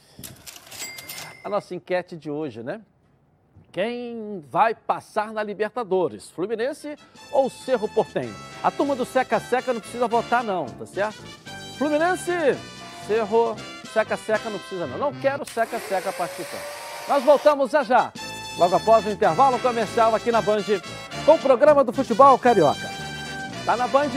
[1.44, 2.80] A nossa enquete de hoje, né?
[3.70, 6.30] Quem vai passar na Libertadores?
[6.30, 6.96] Fluminense
[7.30, 8.34] ou Cerro Portenho?
[8.62, 11.22] A turma do Seca Seca não precisa votar, não, tá certo?
[11.76, 12.32] Fluminense,
[13.06, 13.54] Cerro,
[13.92, 14.96] Seca Seca não precisa, não.
[14.96, 16.62] Não quero Seca Seca participando.
[17.08, 18.10] Nós voltamos já já,
[18.56, 20.62] logo após o intervalo comercial aqui na Band,
[21.26, 22.88] com o programa do futebol carioca.
[23.66, 24.08] Tá na Band?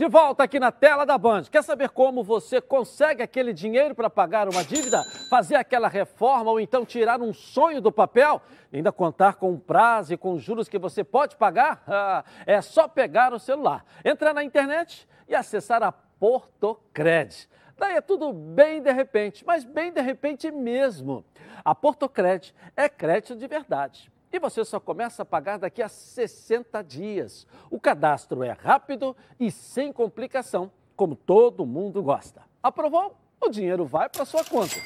[0.00, 1.42] De volta aqui na tela da Band.
[1.50, 6.58] Quer saber como você consegue aquele dinheiro para pagar uma dívida, fazer aquela reforma ou
[6.58, 8.40] então tirar um sonho do papel?
[8.72, 11.84] E ainda contar com um prazo e com juros que você pode pagar?
[12.46, 17.46] É só pegar o celular, entrar na internet e acessar a Portocred.
[17.76, 21.22] Daí é tudo bem de repente, mas bem de repente mesmo.
[21.62, 24.09] A Portocred é crédito de verdade.
[24.32, 27.46] E você só começa a pagar daqui a 60 dias.
[27.70, 32.42] O cadastro é rápido e sem complicação, como todo mundo gosta.
[32.62, 33.16] Aprovou?
[33.40, 34.76] O dinheiro vai para sua conta.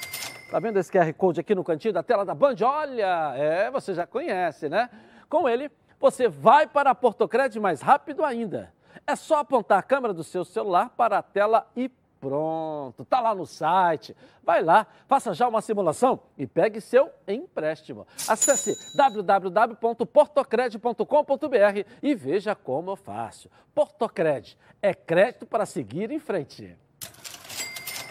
[0.51, 2.57] Tá vendo esse QR Code aqui no cantinho da tela da Band?
[2.63, 4.89] Olha, é, você já conhece, né?
[5.29, 8.73] Com ele, você vai para a Portocred mais rápido ainda.
[9.07, 11.91] É só apontar a câmera do seu celular para a tela e
[12.25, 14.17] Pronto, tá lá no site.
[14.43, 18.07] Vai lá, faça já uma simulação e pegue seu empréstimo.
[18.27, 23.51] Acesse www.portocred.com.br e veja como eu faço.
[23.75, 26.75] Portocred é crédito para seguir em frente.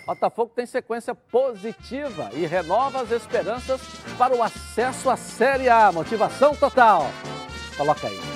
[0.05, 3.81] Botafogo tem sequência positiva e renova as esperanças
[4.15, 5.91] para o acesso à Série A.
[5.91, 7.07] Motivação total.
[7.75, 8.32] Coloca aí.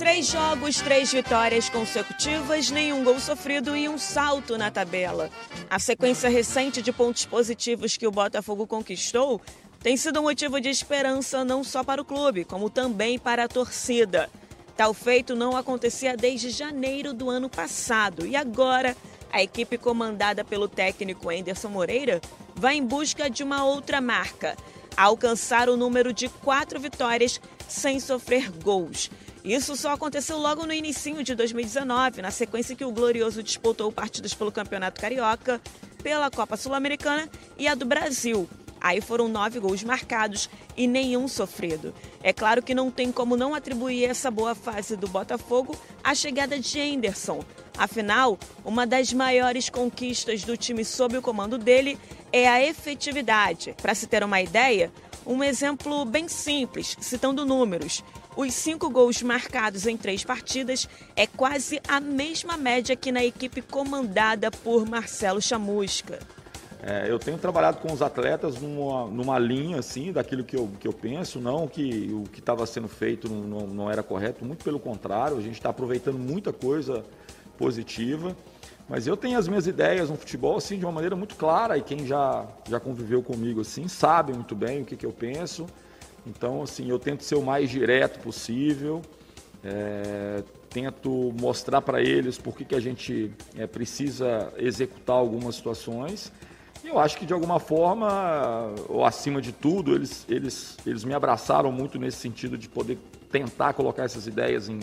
[0.00, 5.28] Três jogos, três vitórias consecutivas, nenhum gol sofrido e um salto na tabela.
[5.68, 9.42] A sequência recente de pontos positivos que o Botafogo conquistou
[9.82, 13.48] tem sido um motivo de esperança não só para o clube, como também para a
[13.48, 14.30] torcida.
[14.74, 18.96] Tal feito não acontecia desde janeiro do ano passado e agora
[19.30, 22.22] a equipe comandada pelo técnico Anderson Moreira
[22.54, 24.56] vai em busca de uma outra marca.
[24.96, 29.10] alcançar o número de quatro vitórias sem sofrer gols.
[29.44, 34.34] Isso só aconteceu logo no início de 2019, na sequência que o Glorioso disputou partidas
[34.34, 35.60] pelo Campeonato Carioca,
[36.02, 38.48] pela Copa Sul-Americana e a do Brasil.
[38.80, 41.94] Aí foram nove gols marcados e nenhum sofrido.
[42.22, 46.58] É claro que não tem como não atribuir essa boa fase do Botafogo à chegada
[46.58, 47.44] de Henderson.
[47.76, 51.98] Afinal, uma das maiores conquistas do time sob o comando dele
[52.32, 53.74] é a efetividade.
[53.80, 54.90] Para se ter uma ideia,
[55.26, 58.02] um exemplo bem simples, citando números.
[58.40, 63.60] Os cinco gols marcados em três partidas é quase a mesma média que na equipe
[63.60, 66.18] comandada por Marcelo Chamusca.
[66.82, 70.88] É, eu tenho trabalhado com os atletas numa, numa linha assim daquilo que eu, que
[70.88, 74.80] eu penso, não que o que estava sendo feito não, não, era correto, muito pelo
[74.80, 77.04] contrário, a gente está aproveitando muita coisa
[77.58, 78.34] positiva.
[78.88, 81.82] Mas eu tenho as minhas ideias no futebol assim de uma maneira muito clara e
[81.82, 85.66] quem já, já conviveu comigo assim sabe muito bem o que, que eu penso.
[86.26, 89.02] Então assim eu tento ser o mais direto possível,
[89.64, 96.32] é, tento mostrar para eles por que, que a gente é, precisa executar algumas situações
[96.84, 101.70] eu acho que de alguma forma, ou acima de tudo, eles, eles, eles me abraçaram
[101.70, 102.98] muito nesse sentido de poder
[103.30, 104.80] tentar colocar essas ideias em,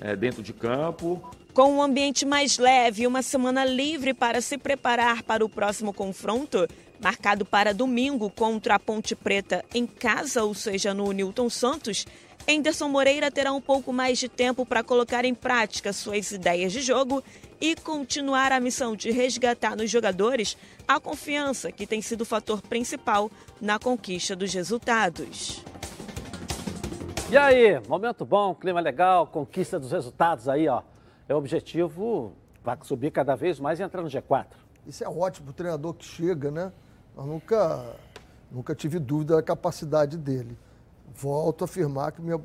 [0.00, 1.22] é, dentro de campo.
[1.52, 5.92] Com um ambiente mais leve e uma semana livre para se preparar para o próximo
[5.92, 6.66] confronto,
[7.00, 12.06] marcado para domingo contra a Ponte Preta em casa, ou seja, no Newton Santos,
[12.48, 16.80] Henderson Moreira terá um pouco mais de tempo para colocar em prática suas ideias de
[16.80, 17.22] jogo
[17.60, 20.56] e continuar a missão de resgatar nos jogadores
[20.86, 23.30] a confiança que tem sido o fator principal
[23.60, 25.64] na conquista dos resultados.
[27.28, 30.82] E aí, momento bom, clima legal, conquista dos resultados aí, ó.
[31.28, 32.32] É o objetivo
[32.62, 34.46] para subir cada vez mais e entrar no G4.
[34.86, 36.72] Isso é ótimo, o treinador que chega, né?
[37.16, 37.96] Eu nunca,
[38.52, 40.56] nunca tive dúvida da capacidade dele.
[41.14, 42.38] Volto a afirmar que minha,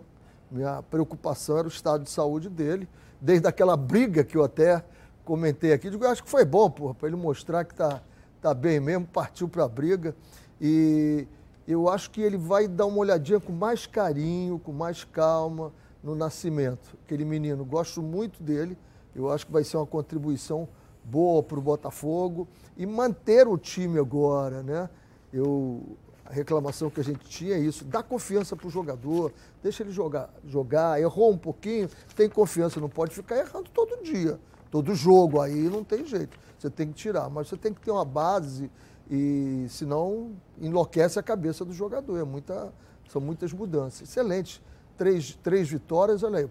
[0.49, 2.87] minha preocupação era o estado de saúde dele,
[3.19, 4.81] desde aquela briga que eu até
[5.25, 5.89] comentei aqui.
[5.89, 8.01] Digo, acho que foi bom, para ele mostrar que está
[8.41, 10.15] tá bem mesmo, partiu para a briga.
[10.61, 11.27] E
[11.67, 16.15] eu acho que ele vai dar uma olhadinha com mais carinho, com mais calma no
[16.15, 16.97] nascimento.
[17.03, 18.77] Aquele menino, gosto muito dele.
[19.13, 20.65] Eu acho que vai ser uma contribuição
[21.03, 22.47] boa para o Botafogo
[22.81, 24.89] e manter o time agora, né?
[25.31, 29.83] Eu, a reclamação que a gente tinha é isso, dá confiança para o jogador, deixa
[29.83, 34.39] ele jogar, jogar, errou um pouquinho, tem confiança, não pode ficar errando todo dia,
[34.69, 37.29] todo jogo, aí não tem jeito você tem que tirar.
[37.29, 38.69] Mas você tem que ter uma base
[39.09, 42.19] e senão enlouquece a cabeça do jogador.
[42.19, 42.71] É muita,
[43.09, 44.07] são muitas mudanças.
[44.07, 44.61] Excelente.
[44.97, 46.49] Três, três vitórias, olha aí.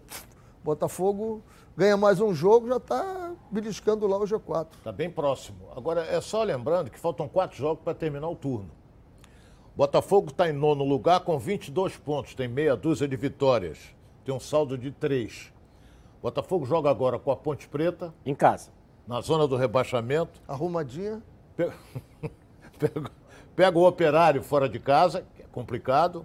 [0.64, 1.42] Botafogo
[1.76, 3.19] ganha mais um jogo, já está
[3.50, 4.66] beliscando lá o G4.
[4.78, 5.68] Está bem próximo.
[5.76, 8.70] Agora, é só lembrando que faltam quatro jogos para terminar o turno.
[9.76, 13.78] Botafogo está em nono lugar com 22 pontos, tem meia dúzia de vitórias.
[14.24, 15.52] Tem um saldo de três.
[16.22, 18.12] Botafogo joga agora com a Ponte Preta.
[18.26, 18.70] Em casa
[19.10, 20.40] na zona do rebaixamento.
[20.46, 21.20] Arrumadinha.
[21.56, 21.74] Pega,
[22.78, 23.10] pega,
[23.56, 26.24] pega o operário fora de casa, que é complicado.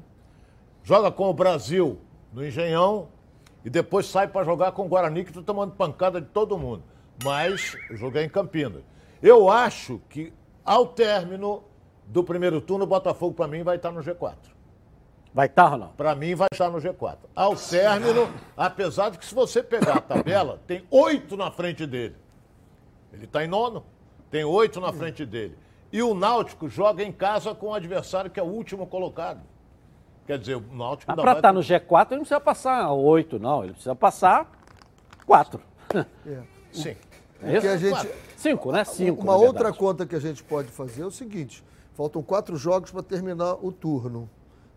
[0.83, 1.97] Joga com o Brasil
[2.31, 3.07] no Engenhão
[3.65, 6.83] e depois sai para jogar com o Guarani, que está tomando pancada de todo mundo.
[7.23, 8.83] Mas joguei em Campinas.
[9.21, 11.63] Eu acho que ao término
[12.05, 14.35] do primeiro turno, o Botafogo, para mim, vai estar no G4.
[15.33, 15.87] Vai estar ou não?
[15.89, 17.17] Para mim, vai estar no G4.
[17.35, 22.15] Ao término, apesar de que se você pegar a tabela, tem oito na frente dele.
[23.11, 23.85] Ele está em nono,
[24.31, 25.57] tem oito na frente dele.
[25.91, 29.41] E o Náutico joga em casa com o adversário que é o último colocado.
[30.25, 31.13] Quer dizer, o Náutico...
[31.13, 33.63] Para estar tá no G4, ele não precisa passar oito, não.
[33.63, 34.51] Ele precisa passar
[35.25, 35.61] quatro.
[36.25, 36.54] É.
[36.75, 36.95] Sim.
[37.41, 38.09] É que a gente...
[38.37, 38.83] Cinco, né?
[38.83, 41.63] Cinco, Uma outra conta que a gente pode fazer é o seguinte.
[41.93, 44.29] Faltam quatro jogos para terminar o turno.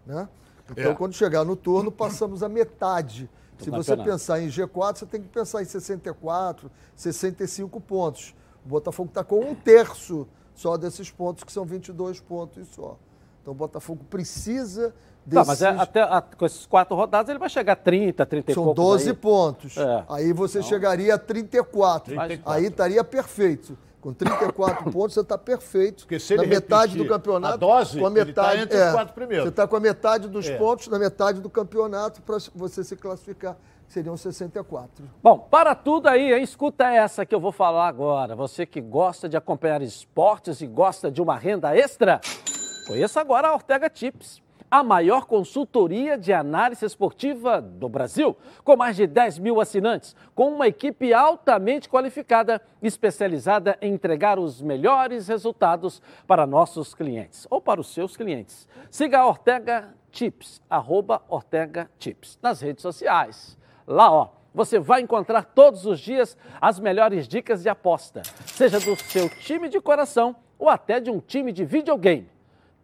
[0.06, 0.28] Né?
[0.70, 0.94] Então, é.
[0.94, 5.28] quando chegar no turno, passamos a metade se você pensar em G4, você tem que
[5.28, 8.34] pensar em 64, 65 pontos.
[8.64, 12.96] O Botafogo está com um terço só desses pontos, que são 22 pontos só.
[13.42, 14.94] Então o Botafogo precisa
[15.28, 15.34] desses...
[15.34, 18.54] Não, mas é, até a, com esses quatro rodadas ele vai chegar a 30, 30
[18.54, 19.76] São 12 pontos.
[19.76, 20.04] É.
[20.08, 20.68] Aí você então...
[20.68, 22.14] chegaria a 34.
[22.14, 22.52] 34.
[22.52, 23.76] Aí estaria perfeito.
[24.00, 26.04] Com 34 pontos, você está perfeito.
[26.04, 27.54] Porque se ele na metade do campeonato.
[27.54, 29.44] A dose, com a tá metade, tá entre é, os quatro primeiros.
[29.44, 30.56] Você está com a metade dos é.
[30.56, 33.56] pontos na metade do campeonato para você se classificar.
[33.88, 35.04] Seriam 64.
[35.22, 36.42] Bom, para tudo aí, hein?
[36.42, 38.36] escuta essa que eu vou falar agora.
[38.36, 42.20] Você que gosta de acompanhar esportes e gosta de uma renda extra,
[42.86, 44.42] conheça agora a Ortega Tips.
[44.70, 50.52] A maior consultoria de análise esportiva do Brasil, com mais de 10 mil assinantes, com
[50.52, 57.80] uma equipe altamente qualificada, especializada em entregar os melhores resultados para nossos clientes ou para
[57.80, 58.68] os seus clientes.
[58.90, 63.56] Siga a Ortega Tips, arroba Ortega Tips, nas redes sociais.
[63.86, 68.96] Lá, ó, você vai encontrar todos os dias as melhores dicas de aposta, seja do
[68.96, 72.37] seu time de coração ou até de um time de videogame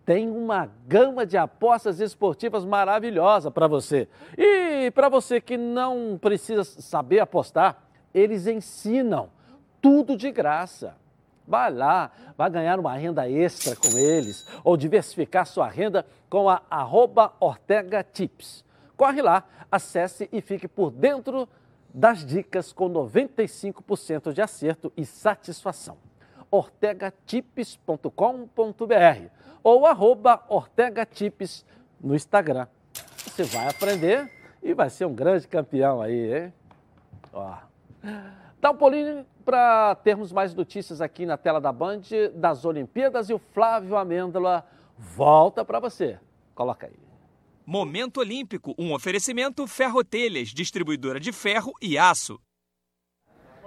[0.04, 4.08] tem uma gama de apostas esportivas maravilhosa para você.
[4.36, 9.30] E para você que não precisa saber apostar, eles ensinam
[9.80, 10.94] tudo de graça.
[11.46, 16.62] Vai lá, vai ganhar uma renda extra com eles ou diversificar sua renda com a
[16.70, 18.64] arroba Ortega Tips.
[18.96, 21.48] Corre lá, acesse e fique por dentro
[21.92, 25.96] das dicas com 95% de acerto e satisfação.
[26.54, 29.28] ortegatips.com.br
[29.62, 31.66] ou arroba Ortega Tips
[32.00, 32.68] no Instagram.
[33.16, 34.30] Você vai aprender
[34.62, 36.54] e vai ser um grande campeão aí, hein?
[37.32, 37.56] Ó.
[38.60, 42.02] Dá um pulinho para termos mais notícias aqui na tela da Band
[42.34, 44.64] das Olimpíadas e o Flávio Amêndola
[44.96, 46.20] volta para você.
[46.54, 46.94] Coloca aí.
[47.66, 52.38] Momento Olímpico, um oferecimento Ferrotelhas, distribuidora de ferro e aço.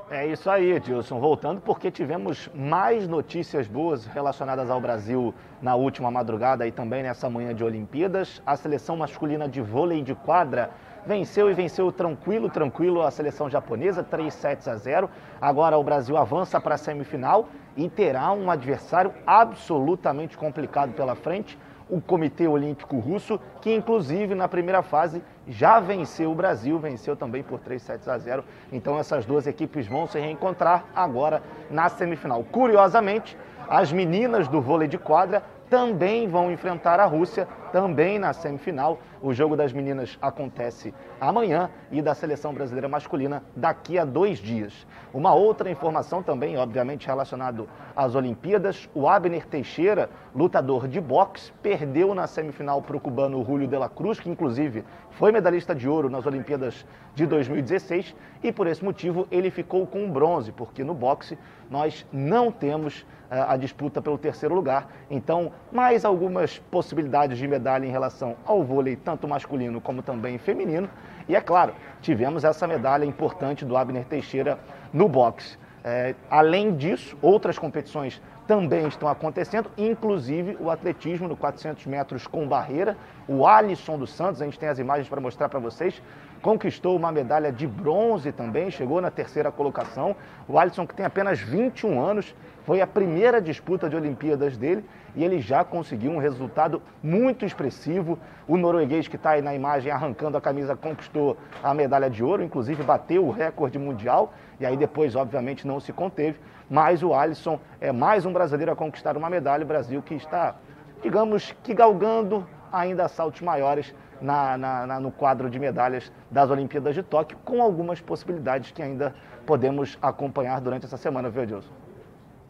[0.10, 1.20] É isso aí, Edilson.
[1.20, 7.30] Voltando, porque tivemos mais notícias boas relacionadas ao Brasil na última madrugada e também nessa
[7.30, 8.42] manhã de Olimpíadas.
[8.46, 10.70] A seleção masculina de vôlei de quadra
[11.06, 15.10] venceu e venceu tranquilo, tranquilo a seleção japonesa, 3 sets a 0.
[15.42, 21.60] Agora o Brasil avança para a semifinal e terá um adversário absolutamente complicado pela frente
[21.90, 27.44] o Comitê Olímpico Russo, que inclusive na primeira fase já venceu o Brasil, venceu também
[27.44, 28.44] por 3 sets a 0.
[28.72, 32.44] Então essas duas equipes vão se reencontrar agora na semifinal.
[32.44, 33.38] Curiosamente,
[33.70, 39.00] as meninas do vôlei de quadra também vão enfrentar a Rússia, também na semifinal.
[39.22, 44.86] O jogo das meninas acontece amanhã e da seleção brasileira masculina daqui a dois dias.
[45.14, 52.14] Uma outra informação também, obviamente, relacionado às Olimpíadas: o Abner Teixeira, lutador de boxe, perdeu
[52.14, 56.10] na semifinal para o cubano Julio de la Cruz, que inclusive foi medalhista de ouro
[56.10, 61.38] nas Olimpíadas de 2016, e por esse motivo ele ficou com bronze, porque no boxe
[61.70, 64.88] nós não temos uh, a disputa pelo terceiro lugar.
[65.10, 70.90] Então, mais algumas possibilidades de medalha em relação ao vôlei, tanto masculino como também feminino.
[71.28, 74.58] E é claro, tivemos essa medalha importante do Abner Teixeira
[74.94, 75.58] no boxe.
[75.84, 82.48] É, além disso, outras competições também estão acontecendo, inclusive o atletismo no 400 metros com
[82.48, 82.98] barreira.
[83.28, 86.02] O Alisson dos Santos, a gente tem as imagens para mostrar para vocês,
[86.42, 90.16] conquistou uma medalha de bronze também, chegou na terceira colocação.
[90.48, 92.34] O Alisson, que tem apenas 21 anos,
[92.66, 94.84] foi a primeira disputa de Olimpíadas dele
[95.18, 98.20] e ele já conseguiu um resultado muito expressivo.
[98.48, 102.44] O norueguês que está aí na imagem arrancando a camisa conquistou a medalha de ouro,
[102.44, 106.40] inclusive bateu o recorde mundial e aí depois, obviamente, não se conteve.
[106.70, 109.64] Mas o Alisson é mais um brasileiro a conquistar uma medalha.
[109.64, 110.56] O Brasil que está,
[111.02, 116.94] digamos que galgando ainda saltos maiores na, na, na, no quadro de medalhas das Olimpíadas
[116.94, 119.16] de Tóquio, com algumas possibilidades que ainda
[119.48, 121.87] podemos acompanhar durante essa semana, viu, Edilson?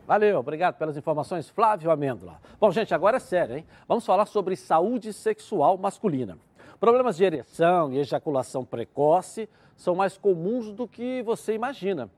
[0.08, 2.40] Valeu, obrigado pelas informações, Flávio Amêndola.
[2.62, 3.66] Bom, gente, agora é sério, hein?
[3.86, 6.40] Vamos falar sobre saúde sexual masculina.
[6.80, 12.10] Problemas de ereção e ejaculação precoce são mais comuns do que você imagina.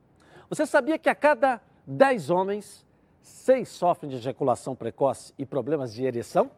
[0.51, 2.85] Você sabia que a cada 10 homens,
[3.23, 6.51] 6 sofrem de ejaculação precoce e problemas de ereção?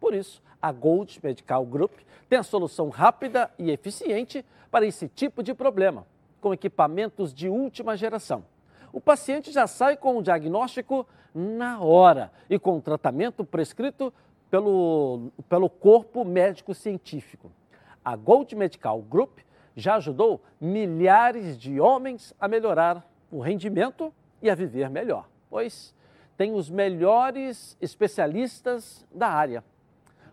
[0.00, 1.92] Por isso, a Gold Medical Group
[2.26, 6.06] tem a solução rápida e eficiente para esse tipo de problema,
[6.40, 8.42] com equipamentos de última geração.
[8.92, 14.12] O paciente já sai com o diagnóstico na hora e com o tratamento prescrito
[14.50, 17.52] pelo, pelo corpo médico científico.
[18.04, 19.38] A Gold Medical Group
[19.76, 25.94] já ajudou milhares de homens a melhorar o rendimento e a viver melhor, pois
[26.36, 29.62] tem os melhores especialistas da área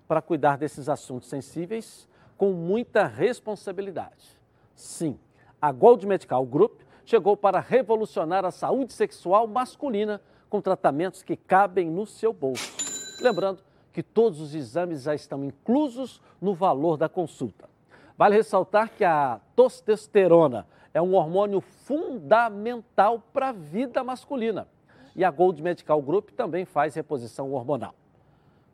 [0.07, 4.37] para cuidar desses assuntos sensíveis com muita responsabilidade.
[4.73, 5.19] Sim,
[5.61, 11.89] a Gold Medical Group chegou para revolucionar a saúde sexual masculina com tratamentos que cabem
[11.89, 12.71] no seu bolso.
[13.19, 17.67] Lembrando que todos os exames já estão inclusos no valor da consulta.
[18.15, 24.67] Vale ressaltar que a testosterona é um hormônio fundamental para a vida masculina.
[25.15, 27.95] E a Gold Medical Group também faz reposição hormonal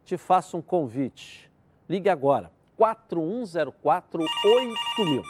[0.05, 1.49] te faço um convite.
[1.87, 5.23] Ligue agora, 4104 8000.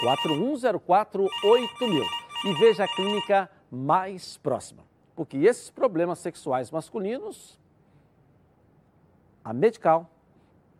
[0.00, 4.82] 4104 8000 e veja a clínica mais próxima.
[5.14, 7.58] Porque esses problemas sexuais masculinos,
[9.44, 10.08] a Medical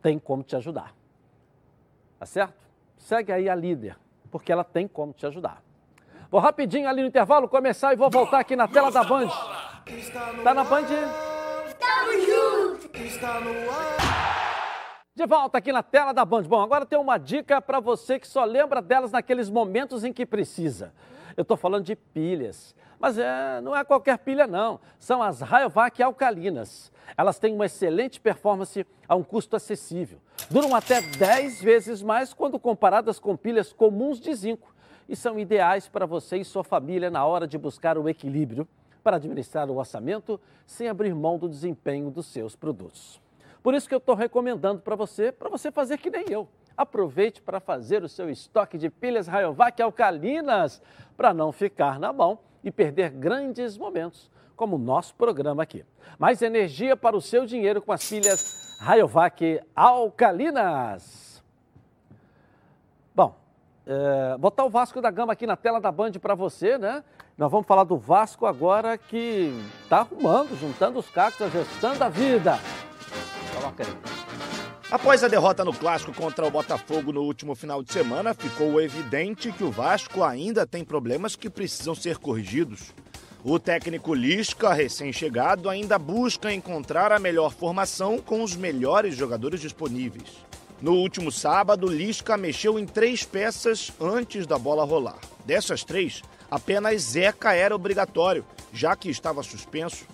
[0.03, 0.95] tem como te ajudar.
[2.19, 2.69] Tá certo?
[2.97, 3.97] Segue aí a líder,
[4.31, 5.63] porque ela tem como te ajudar.
[6.31, 9.29] Vou rapidinho ali no intervalo começar e vou voltar aqui na tela da Band.
[10.45, 10.87] Tá na Band?
[11.79, 12.97] Tamo junto!
[12.97, 15.01] Está no ar.
[15.15, 16.45] De volta aqui na tela da Band.
[16.45, 20.25] Bom, agora tem uma dica para você que só lembra delas naqueles momentos em que
[20.25, 20.93] precisa.
[21.37, 22.75] Eu estou falando de pilhas.
[22.99, 24.79] Mas é, não é qualquer pilha, não.
[24.99, 26.93] São as Rayovac alcalinas.
[27.17, 30.19] Elas têm uma excelente performance a um custo acessível.
[30.51, 34.75] Duram até 10 vezes mais quando comparadas com pilhas comuns de zinco.
[35.09, 38.69] E são ideais para você e sua família na hora de buscar o equilíbrio
[39.03, 43.21] para administrar o orçamento sem abrir mão do desempenho dos seus produtos.
[43.63, 46.49] Por isso que eu estou recomendando para você, para você fazer que nem eu.
[46.81, 50.81] Aproveite para fazer o seu estoque de pilhas Rayovac alcalinas
[51.15, 55.85] para não ficar na mão e perder grandes momentos, como o nosso programa aqui.
[56.19, 61.45] Mais energia para o seu dinheiro com as pilhas Rayovac alcalinas.
[63.15, 63.37] Bom,
[63.87, 67.05] é, botar o Vasco da Gama aqui na tela da Band para você, né?
[67.37, 69.53] Nós vamos falar do Vasco agora que
[69.83, 72.59] está arrumando, juntando os cacos, ajustando a vida.
[73.55, 74.30] Coloca aí.
[74.91, 79.53] Após a derrota no clássico contra o Botafogo no último final de semana, ficou evidente
[79.53, 82.93] que o Vasco ainda tem problemas que precisam ser corrigidos.
[83.45, 90.29] O técnico Lisca, recém-chegado, ainda busca encontrar a melhor formação com os melhores jogadores disponíveis.
[90.83, 95.21] No último sábado, Lisca mexeu em três peças antes da bola rolar.
[95.45, 96.21] Dessas três,
[96.51, 100.05] apenas Zeca era obrigatório, já que estava suspenso.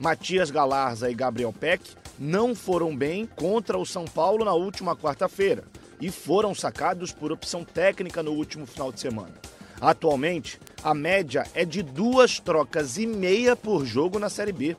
[0.00, 1.84] Matias Galarza e Gabriel Peck
[2.18, 5.64] não foram bem contra o São Paulo na última quarta-feira
[6.00, 9.34] e foram sacados por opção técnica no último final de semana.
[9.80, 14.76] Atualmente, a média é de duas trocas e meia por jogo na Série B.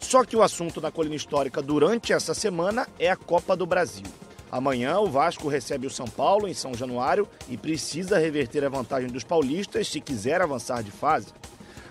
[0.00, 4.06] Só que o assunto na colina histórica durante essa semana é a Copa do Brasil.
[4.50, 9.10] Amanhã o Vasco recebe o São Paulo em São Januário e precisa reverter a vantagem
[9.10, 11.26] dos paulistas se quiser avançar de fase.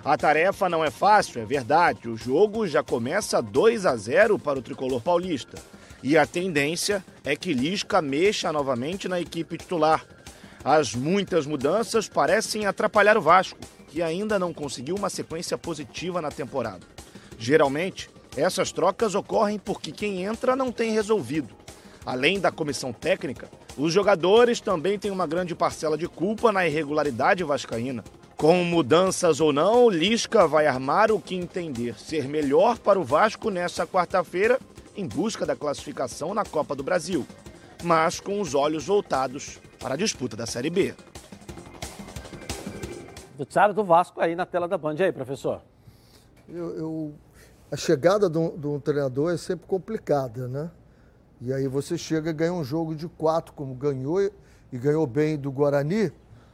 [0.03, 2.07] A tarefa não é fácil, é verdade.
[2.07, 5.57] O jogo já começa 2 a 0 para o tricolor paulista.
[6.01, 10.05] E a tendência é que Lisca mexa novamente na equipe titular.
[10.63, 16.29] As muitas mudanças parecem atrapalhar o Vasco, que ainda não conseguiu uma sequência positiva na
[16.29, 16.85] temporada.
[17.37, 21.55] Geralmente, essas trocas ocorrem porque quem entra não tem resolvido.
[22.05, 27.43] Além da comissão técnica, os jogadores também têm uma grande parcela de culpa na irregularidade
[27.43, 28.03] vascaína.
[28.37, 33.49] Com mudanças ou não, Lisca vai armar o que entender ser melhor para o Vasco
[33.49, 34.59] nessa quarta-feira,
[34.95, 37.25] em busca da classificação na Copa do Brasil,
[37.83, 40.93] mas com os olhos voltados para a disputa da Série B.
[43.39, 44.97] Noticiário do Vasco aí na tela da Band.
[44.99, 45.63] E aí, professor?
[46.47, 47.13] Eu, eu,
[47.71, 50.69] a chegada de um, de um treinador é sempre complicada, né?
[51.41, 55.35] E aí você chega e ganha um jogo de quatro, como ganhou e ganhou bem
[55.39, 56.11] do Guarani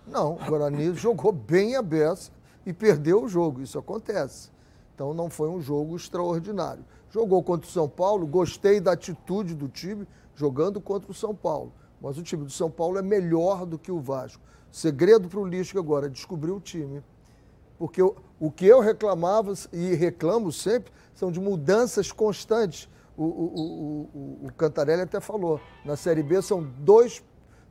[0.07, 2.31] não, o Guarani jogou bem a beça
[2.65, 3.61] e perdeu o jogo.
[3.61, 4.49] Isso acontece.
[4.93, 6.85] Então não foi um jogo extraordinário.
[7.09, 11.71] Jogou contra o São Paulo, gostei da atitude do time jogando contra o São Paulo.
[12.01, 14.41] Mas o time do São Paulo é melhor do que o Vasco.
[14.71, 17.03] O segredo para o Lisca agora descobrir o time.
[17.77, 22.89] Porque o, o que eu reclamava e reclamo sempre são de mudanças constantes.
[23.15, 27.23] O, o, o, o Cantarelli até falou, na Série B são dois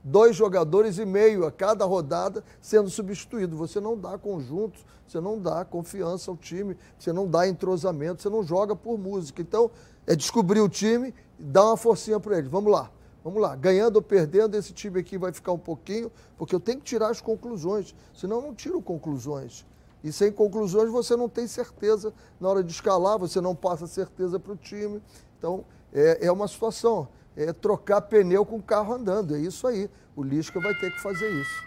[0.02, 3.56] dois jogadores e meio a cada rodada sendo substituído.
[3.56, 8.28] Você não dá conjuntos, você não dá confiança ao time, você não dá entrosamento, você
[8.28, 9.40] não joga por música.
[9.40, 9.70] Então,
[10.06, 12.48] é descobrir o time dar uma forcinha para ele.
[12.48, 12.90] Vamos lá.
[13.24, 16.78] Vamos lá, ganhando ou perdendo, esse time aqui vai ficar um pouquinho, porque eu tenho
[16.78, 19.64] que tirar as conclusões, senão eu não tiro conclusões.
[20.02, 24.40] E sem conclusões você não tem certeza na hora de escalar, você não passa certeza
[24.40, 25.00] para o time.
[25.38, 27.06] Então, é, é uma situação
[27.36, 29.34] é, trocar pneu com o carro andando.
[29.34, 29.88] É isso aí.
[30.14, 31.64] O Lisca vai ter que fazer isso.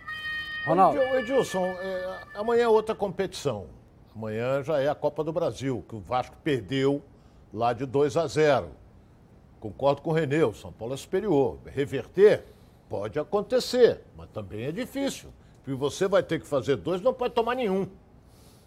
[0.66, 1.00] Ronaldo.
[1.00, 3.68] Edilson, é, amanhã é outra competição.
[4.16, 7.02] Amanhã já é a Copa do Brasil, que o Vasco perdeu
[7.54, 8.70] lá de 2 a 0.
[9.60, 11.58] Concordo com o Renê, o São Paulo é superior.
[11.66, 12.46] Reverter
[12.90, 15.30] pode acontecer, mas também é difícil.
[15.64, 17.88] Porque você vai ter que fazer dois, não pode tomar nenhum.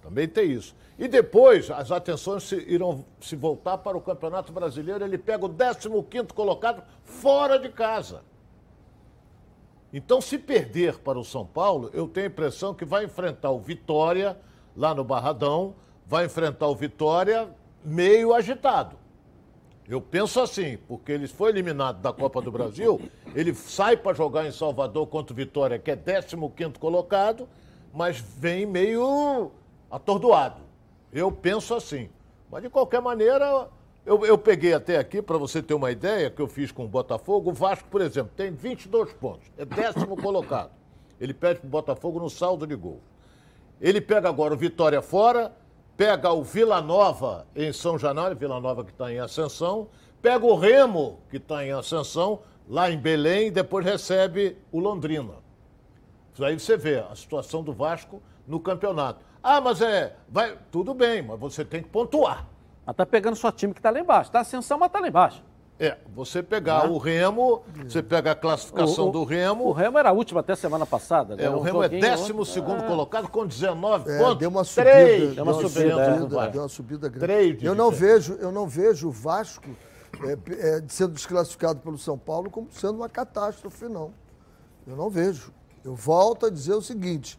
[0.03, 0.75] Também tem isso.
[0.99, 5.05] E depois, as atenções se, irão se voltar para o Campeonato Brasileiro.
[5.05, 8.23] Ele pega o 15 colocado fora de casa.
[9.93, 13.59] Então, se perder para o São Paulo, eu tenho a impressão que vai enfrentar o
[13.59, 14.39] Vitória
[14.77, 15.75] lá no Barradão,
[16.07, 17.49] vai enfrentar o Vitória
[17.85, 18.97] meio agitado.
[19.89, 23.01] Eu penso assim, porque ele foi eliminado da Copa do Brasil,
[23.35, 26.37] ele sai para jogar em Salvador contra o Vitória, que é 15
[26.79, 27.49] colocado,
[27.95, 29.51] mas vem meio
[29.91, 30.61] atordoado.
[31.13, 32.09] Eu penso assim.
[32.51, 33.69] Mas, de qualquer maneira,
[34.07, 36.89] Eu, eu peguei até aqui, para você ter uma ideia, que eu fiz com o
[36.89, 37.51] Botafogo.
[37.51, 39.51] O Vasco, por exemplo, tem 22 pontos.
[39.59, 40.71] É décimo colocado.
[41.21, 43.01] Ele pede para o Botafogo no saldo de gol.
[43.79, 45.53] Ele pega agora o Vitória fora,
[45.95, 49.89] pega o Vila Nova em São Januário, Vila Nova que está em ascensão,
[50.23, 55.35] pega o Remo, que está em ascensão, lá em Belém, e depois recebe o Londrina.
[56.41, 59.23] Aí você vê a situação do Vasco no campeonato.
[59.43, 60.15] Ah, mas é.
[60.29, 62.47] Vai, tudo bem, mas você tem que pontuar.
[62.85, 64.31] Mas tá pegando só time que tá lá embaixo.
[64.31, 65.43] Tá ascensão, mas tá lá embaixo.
[65.81, 69.65] É, você pegar o Remo, você pega a classificação O- o- do Remo.
[69.67, 71.37] O Remo era a última até semana passada.
[71.37, 71.45] né?
[71.45, 72.87] É, o Um Remo é joguinho, 12 outro- segundo É.
[72.89, 74.39] colocado com 19 É, pontos.
[74.39, 76.01] deu uma subida, Três deu uma subida, diferença
[76.47, 76.51] é.
[76.51, 77.21] Deu uma subida grande.
[77.27, 79.69] Três eu não vejo, eu não vejo o Vasco
[80.25, 84.13] é, é, sendo desclassificado pelo São Paulo como sendo uma catástrofe, não.
[84.85, 85.53] Eu não vejo.
[85.85, 87.39] Eu volto a dizer o seguinte: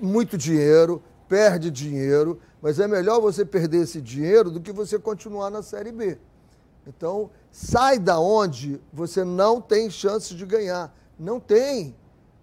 [0.00, 5.50] muito dinheiro, perde dinheiro, mas é melhor você perder esse dinheiro do que você continuar
[5.50, 6.18] na Série B.
[6.86, 10.94] Então, sai da onde você não tem chance de ganhar.
[11.18, 11.94] Não tem.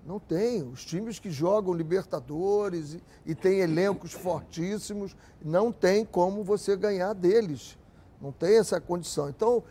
[0.05, 0.63] Não tem.
[0.63, 7.13] Os times que jogam Libertadores e, e têm elencos fortíssimos, não tem como você ganhar
[7.13, 7.77] deles.
[8.21, 9.29] Não tem essa condição.
[9.29, 9.63] Então,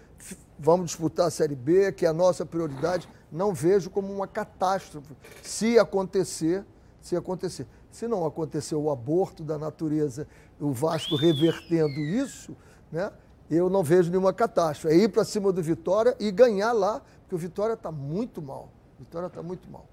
[0.59, 3.09] vamos disputar a Série B, que é a nossa prioridade.
[3.33, 5.17] Não vejo como uma catástrofe.
[5.43, 6.65] Se acontecer,
[7.07, 7.67] se acontecer.
[7.89, 10.27] Se não acontecer o aborto da natureza,
[10.61, 12.57] o Vasco revertendo isso,
[12.91, 13.13] né?
[13.49, 14.93] Eu não vejo nenhuma catástrofe.
[14.93, 18.71] É ir para cima do Vitória e ganhar lá, porque o Vitória está muito mal.
[18.99, 19.87] O Vitória está muito mal.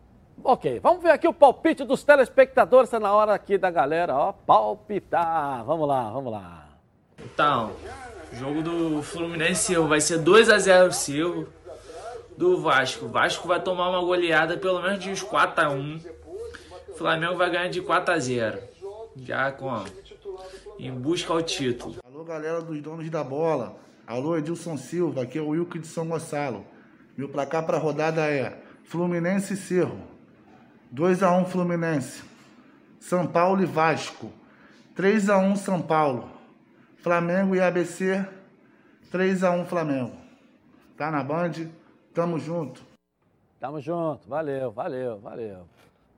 [0.44, 2.88] Ok, vamos ver aqui o palpite dos telespectadores.
[2.88, 5.64] Está na hora aqui da galera, ó, palpitar.
[5.66, 6.68] Vamos lá, vamos lá.
[7.24, 7.74] Então,
[8.32, 11.48] o jogo do Fluminense vai ser 2 a 0 Cerro.
[12.36, 13.06] Do Vasco.
[13.06, 16.23] O Vasco vai tomar uma goleada pelo menos de uns 4 a 1.
[16.96, 18.60] Flamengo vai ganhar de 4 a 0.
[19.16, 19.84] Já com
[20.80, 21.96] em busca ao título.
[22.04, 23.76] Alô, galera dos donos da bola.
[24.06, 26.66] Alô, Edilson Silva, aqui é o Wilke de São Gonçalo.
[27.18, 30.00] Meu placar para a rodada é Fluminense e Cerro.
[30.94, 32.24] 2x1 Fluminense.
[33.00, 34.32] São Paulo e Vasco.
[34.96, 36.30] 3x1 São Paulo.
[36.98, 38.26] Flamengo e ABC.
[39.12, 40.16] 3x1 Flamengo.
[40.98, 41.54] Tá na Band?
[42.14, 42.82] Tamo junto.
[43.60, 45.66] Tamo junto, valeu, valeu, valeu.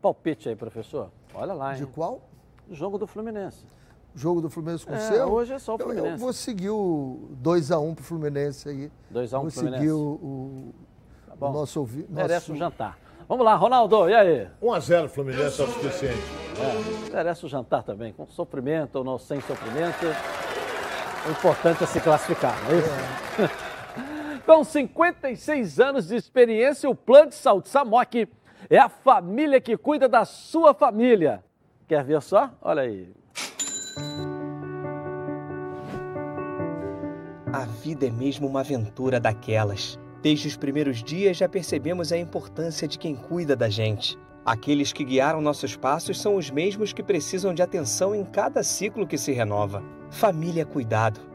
[0.10, 1.10] Palpite aí, professor.
[1.34, 1.80] Olha lá, hein?
[1.80, 2.22] De qual?
[2.70, 3.66] O jogo do Fluminense.
[4.14, 5.28] Jogo do Fluminense com o É, seu?
[5.32, 6.22] hoje é só o Eu- Eu, Fluminense.
[6.22, 8.91] vou seguir o 2x1 pro Fluminense aí.
[9.10, 9.82] 2 a 1 Vou pro Fluminense.
[9.82, 10.74] seguir o, o,
[11.28, 11.49] Tá bom.
[11.49, 12.06] o nosso ouvido.
[12.14, 12.99] Merece um jantar.
[13.28, 14.47] Vamos lá, Ronaldo, e aí?
[14.62, 16.22] 1x0 Fluminense é o suficiente.
[17.10, 20.06] É, merece um jantar também, com sofrimento ou não sem sofrimento.
[21.28, 23.66] O importante é se classificar, não é isso?
[24.45, 28.28] Com 56 anos de experiência, o Plano de Saúde Samok
[28.70, 31.43] é a família que cuida da sua família.
[31.88, 32.51] Quer ver só?
[32.61, 33.13] Olha aí.
[37.53, 39.99] A vida é mesmo uma aventura daquelas.
[40.22, 44.18] Desde os primeiros dias já percebemos a importância de quem cuida da gente.
[44.43, 49.07] Aqueles que guiaram nossos passos são os mesmos que precisam de atenção em cada ciclo
[49.07, 49.84] que se renova.
[50.09, 51.34] Família é cuidado.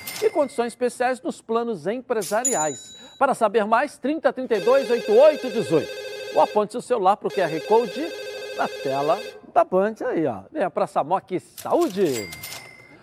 [0.23, 2.95] E condições especiais nos planos empresariais.
[3.17, 6.35] Para saber mais, 3032 8818.
[6.35, 8.07] Ou aponte seu celular para o QR Code
[8.55, 9.19] na tela
[9.53, 10.43] da Band aí, ó.
[10.51, 12.29] Venha para a Samok Saúde.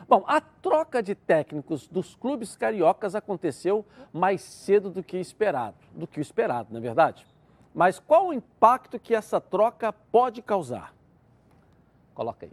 [0.09, 6.07] Bom, a troca de técnicos dos clubes cariocas aconteceu mais cedo do que esperado, do
[6.07, 7.27] que o esperado, não é verdade?
[7.75, 10.95] Mas qual o impacto que essa troca pode causar?
[12.15, 12.53] Coloca aí.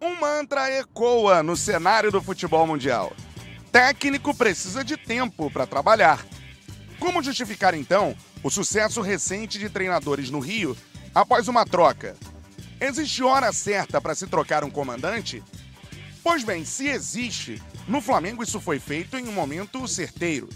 [0.00, 3.12] Um mantra ecoa no cenário do futebol mundial.
[3.76, 6.26] Técnico precisa de tempo para trabalhar.
[6.98, 10.74] Como justificar então o sucesso recente de treinadores no Rio
[11.14, 12.16] após uma troca?
[12.80, 15.42] Existe hora certa para se trocar um comandante?
[16.24, 20.48] Pois bem, se existe, no Flamengo isso foi feito em um momento certeiro.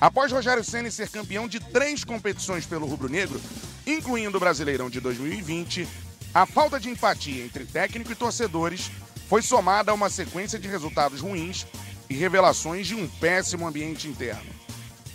[0.00, 3.40] Após Rogério Ceni ser campeão de três competições pelo rubro-negro,
[3.84, 5.88] incluindo o Brasileirão de 2020,
[6.32, 8.88] a falta de empatia entre técnico e torcedores
[9.28, 11.66] foi somada a uma sequência de resultados ruins
[12.12, 14.52] e revelações de um péssimo ambiente interno.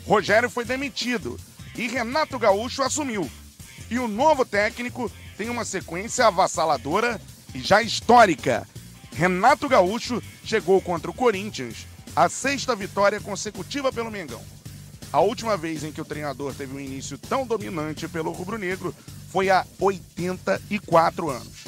[0.03, 1.39] Rogério foi demitido
[1.75, 3.29] e Renato Gaúcho assumiu.
[3.87, 7.21] E o novo técnico tem uma sequência avassaladora
[7.53, 8.67] e já histórica.
[9.13, 11.85] Renato Gaúcho chegou contra o Corinthians
[12.15, 14.41] a sexta vitória consecutiva pelo Mengão.
[15.13, 18.93] A última vez em que o treinador teve um início tão dominante pelo rubro-negro
[19.31, 21.65] foi há 84 anos.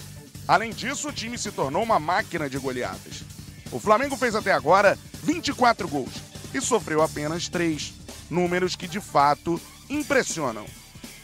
[0.48, 3.24] Além disso, o time se tornou uma máquina de goleadas.
[3.72, 6.14] O Flamengo fez até agora 24 gols
[6.54, 7.94] e sofreu apenas 3,
[8.30, 9.60] números que de fato
[9.90, 10.66] impressionam.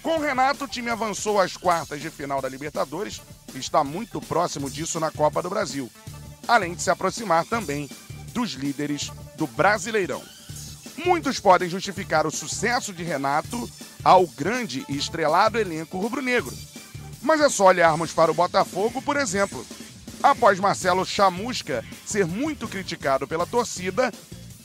[0.02, 3.22] Com Renato, o time avançou às quartas de final da Libertadores
[3.54, 5.90] e está muito próximo disso na Copa do Brasil,
[6.48, 7.90] além de se aproximar também
[8.32, 10.22] dos líderes do Brasileirão.
[11.04, 13.70] Muitos podem justificar o sucesso de Renato
[14.04, 16.54] ao grande e estrelado elenco rubro-negro.
[17.22, 19.66] Mas é só olharmos para o Botafogo, por exemplo.
[20.26, 24.12] Após Marcelo Chamusca ser muito criticado pela torcida,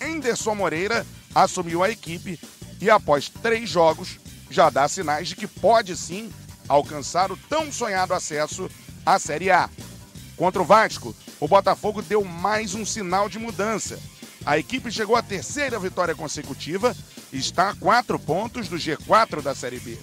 [0.01, 2.41] Enderson Moreira assumiu a equipe
[2.81, 6.33] e, após três jogos, já dá sinais de que pode sim
[6.67, 8.71] alcançar o tão sonhado acesso
[9.05, 9.69] à Série A.
[10.35, 14.01] Contra o Vasco, o Botafogo deu mais um sinal de mudança.
[14.47, 16.97] A equipe chegou à terceira vitória consecutiva
[17.31, 19.99] e está a quatro pontos do G4 da Série B.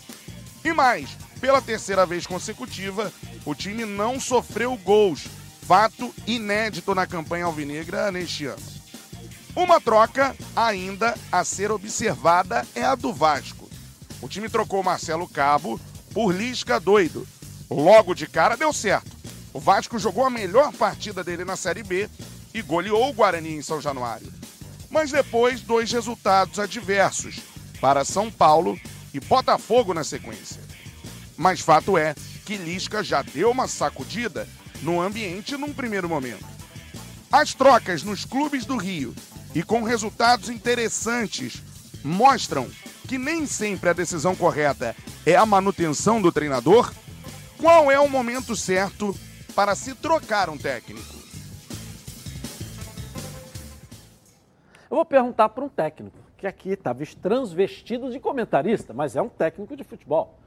[0.63, 1.09] E mais,
[1.41, 3.11] pela terceira vez consecutiva,
[3.43, 5.25] o time não sofreu gols,
[5.67, 8.63] fato inédito na campanha alvinegra neste ano.
[9.53, 13.67] Uma troca ainda a ser observada é a do Vasco.
[14.21, 15.77] O time trocou Marcelo Cabo
[16.13, 17.27] por Lisca Doido.
[17.69, 19.11] Logo de cara deu certo.
[19.51, 22.09] O Vasco jogou a melhor partida dele na Série B
[22.53, 24.31] e goleou o Guarani em São Januário.
[24.89, 27.41] Mas depois, dois resultados adversos
[27.81, 28.79] para São Paulo
[29.13, 30.61] e Botafogo na sequência.
[31.35, 32.15] Mas fato é
[32.45, 34.47] que Lisca já deu uma sacudida
[34.81, 36.45] no ambiente num primeiro momento.
[37.31, 39.13] As trocas nos clubes do Rio
[39.53, 41.61] e com resultados interessantes
[42.03, 42.69] mostram
[43.07, 46.93] que nem sempre a decisão correta é a manutenção do treinador.
[47.57, 49.17] Qual é o momento certo
[49.55, 51.15] para se trocar um técnico?
[54.89, 59.27] Eu vou perguntar para um técnico, que aqui estava transvestido de comentarista, mas é um
[59.27, 60.37] técnico de futebol.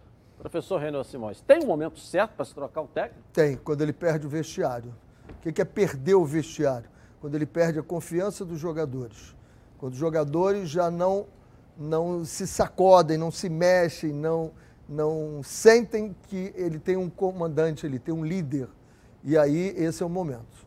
[0.40, 3.28] Professor Renan Simões, tem um momento certo para se trocar um técnico?
[3.32, 4.94] Tem, quando ele perde o vestiário.
[5.28, 6.88] O que é perder o vestiário?
[7.20, 9.36] Quando ele perde a confiança dos jogadores.
[9.78, 11.26] Quando os jogadores já não,
[11.76, 14.50] não se sacodem, não se mexem, não,
[14.88, 18.68] não sentem que ele tem um comandante, ele tem um líder
[19.22, 20.66] e aí, esse é o momento.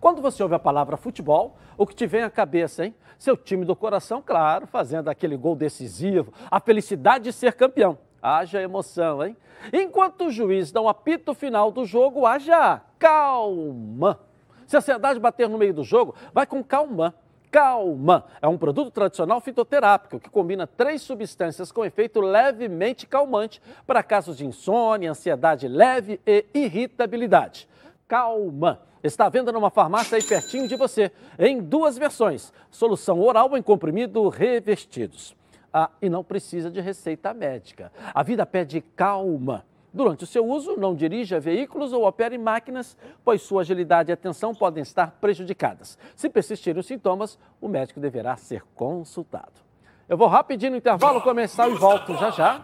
[0.00, 2.94] Quando você ouve a palavra futebol, o que te vem à cabeça, hein?
[3.18, 7.98] Seu time do coração, claro, fazendo aquele gol decisivo, a felicidade de ser campeão.
[8.22, 9.36] Haja emoção, hein?
[9.72, 14.20] Enquanto o juiz dá um apito final do jogo, haja calma.
[14.66, 17.14] Se a ansiedade bater no meio do jogo, vai com calma.
[17.50, 24.04] Calma é um produto tradicional fitoterápico que combina três substâncias com efeito levemente calmante para
[24.04, 27.68] casos de insônia, ansiedade leve e irritabilidade.
[28.06, 28.82] Calma.
[29.02, 33.62] Está à venda numa farmácia aí pertinho de você, em duas versões: solução oral em
[33.62, 35.34] comprimido revestidos.
[35.72, 37.92] Ah, e não precisa de receita médica.
[38.12, 39.64] A vida pede calma.
[39.92, 44.54] Durante o seu uso, não dirija veículos ou opere máquinas, pois sua agilidade e atenção
[44.54, 45.98] podem estar prejudicadas.
[46.14, 49.60] Se persistirem os sintomas, o médico deverá ser consultado.
[50.08, 52.62] Eu vou rapidinho no intervalo comercial e volto já já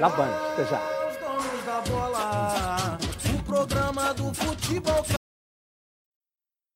[0.00, 0.30] na Band.
[0.52, 0.80] Até já.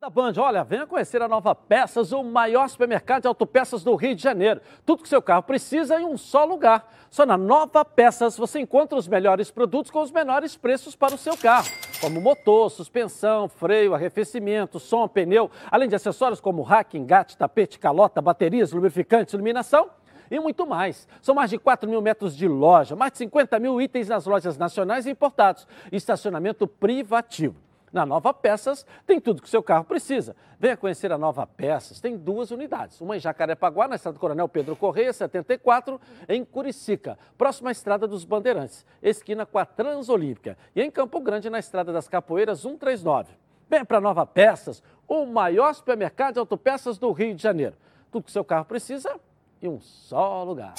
[0.00, 4.14] Da Band, olha, venha conhecer a Nova Peças, o maior supermercado de autopeças do Rio
[4.14, 4.60] de Janeiro.
[4.86, 6.88] Tudo que seu carro precisa em um só lugar.
[7.10, 11.18] Só na Nova Peças você encontra os melhores produtos com os menores preços para o
[11.18, 11.66] seu carro,
[12.00, 18.22] como motor, suspensão, freio, arrefecimento, som, pneu, além de acessórios como rack, engate, tapete, calota,
[18.22, 19.90] baterias, lubrificantes, iluminação
[20.30, 21.08] e muito mais.
[21.20, 24.56] São mais de 4 mil metros de loja, mais de 50 mil itens nas lojas
[24.56, 27.67] nacionais e importados, estacionamento privativo.
[27.92, 30.36] Na Nova Peças tem tudo que seu carro precisa.
[30.58, 32.00] Venha conhecer a Nova Peças.
[32.00, 33.00] Tem duas unidades.
[33.00, 38.24] Uma em Jacarepaguá, na estrada Coronel Pedro Correia, 74, em Curicica, próxima à Estrada dos
[38.24, 40.56] Bandeirantes, esquina com a Transolímpica.
[40.74, 43.32] E em Campo Grande, na Estrada das Capoeiras, 139.
[43.68, 47.76] Venha para Nova Peças, o maior supermercado de autopeças do Rio de Janeiro.
[48.10, 49.20] Tudo que seu carro precisa
[49.60, 50.74] em um só lugar.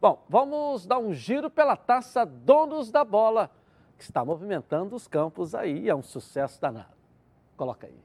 [0.00, 3.50] Bom, vamos dar um giro pela taça Donos da Bola,
[4.00, 6.96] que está movimentando os campos aí, é um sucesso danado.
[7.54, 8.00] Coloca aí.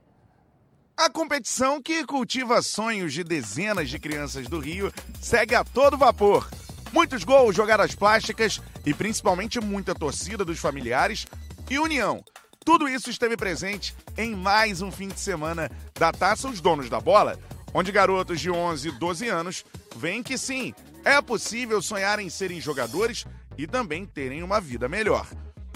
[0.97, 4.91] A competição que cultiva sonhos de dezenas de crianças do Rio
[5.21, 6.49] segue a todo vapor.
[6.91, 11.25] Muitos gols, jogadas plásticas e principalmente muita torcida dos familiares
[11.69, 12.21] e união.
[12.65, 16.99] Tudo isso esteve presente em mais um fim de semana da Taça Os Donos da
[16.99, 17.39] Bola,
[17.73, 19.65] onde garotos de 11 e 12 anos
[19.95, 20.73] veem que sim,
[21.05, 23.25] é possível sonhar em serem jogadores
[23.57, 25.25] e também terem uma vida melhor.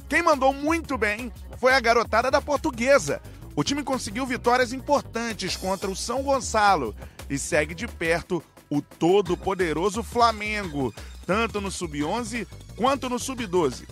[0.09, 3.21] Quem mandou muito bem foi a garotada da Portuguesa.
[3.55, 6.95] O time conseguiu vitórias importantes contra o São Gonçalo
[7.29, 10.91] e segue de perto o todo-poderoso Flamengo,
[11.27, 13.87] tanto no Sub-11 quanto no Sub-12.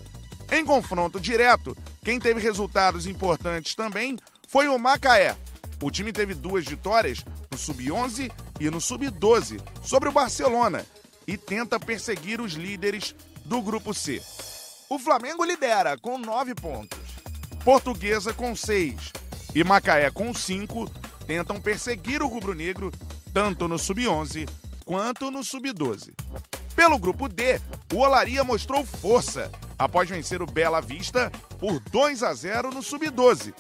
[0.52, 5.36] Em confronto direto, quem teve resultados importantes também foi o Macaé.
[5.84, 10.84] O time teve duas vitórias no Sub-11 e no Sub-12 sobre o Barcelona
[11.28, 13.14] e tenta perseguir os líderes
[13.46, 14.20] do Grupo C.
[14.90, 16.98] O Flamengo lidera com nove pontos.
[17.64, 19.12] Portuguesa com seis
[19.54, 20.90] e Macaé com cinco
[21.26, 22.90] tentam perseguir o rubro-negro
[23.34, 24.48] tanto no Sub-11
[24.86, 26.14] quanto no Sub-12.
[26.74, 27.60] Pelo grupo D,
[27.94, 31.30] o Olaria mostrou força após vencer o Bela Vista
[31.60, 33.54] por 2 a 0 no Sub-12.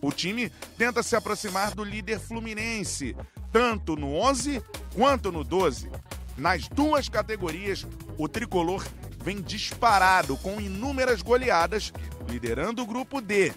[0.00, 3.14] O time tenta se aproximar do líder Fluminense,
[3.52, 4.62] tanto no 11
[4.94, 5.90] quanto no 12.
[6.36, 8.82] Nas duas categorias, o tricolor
[9.22, 11.92] vem disparado com inúmeras goleadas,
[12.28, 13.52] liderando o grupo D.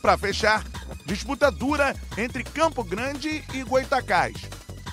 [0.00, 0.62] Para fechar,
[1.06, 4.34] disputa dura entre Campo Grande e Goitacás.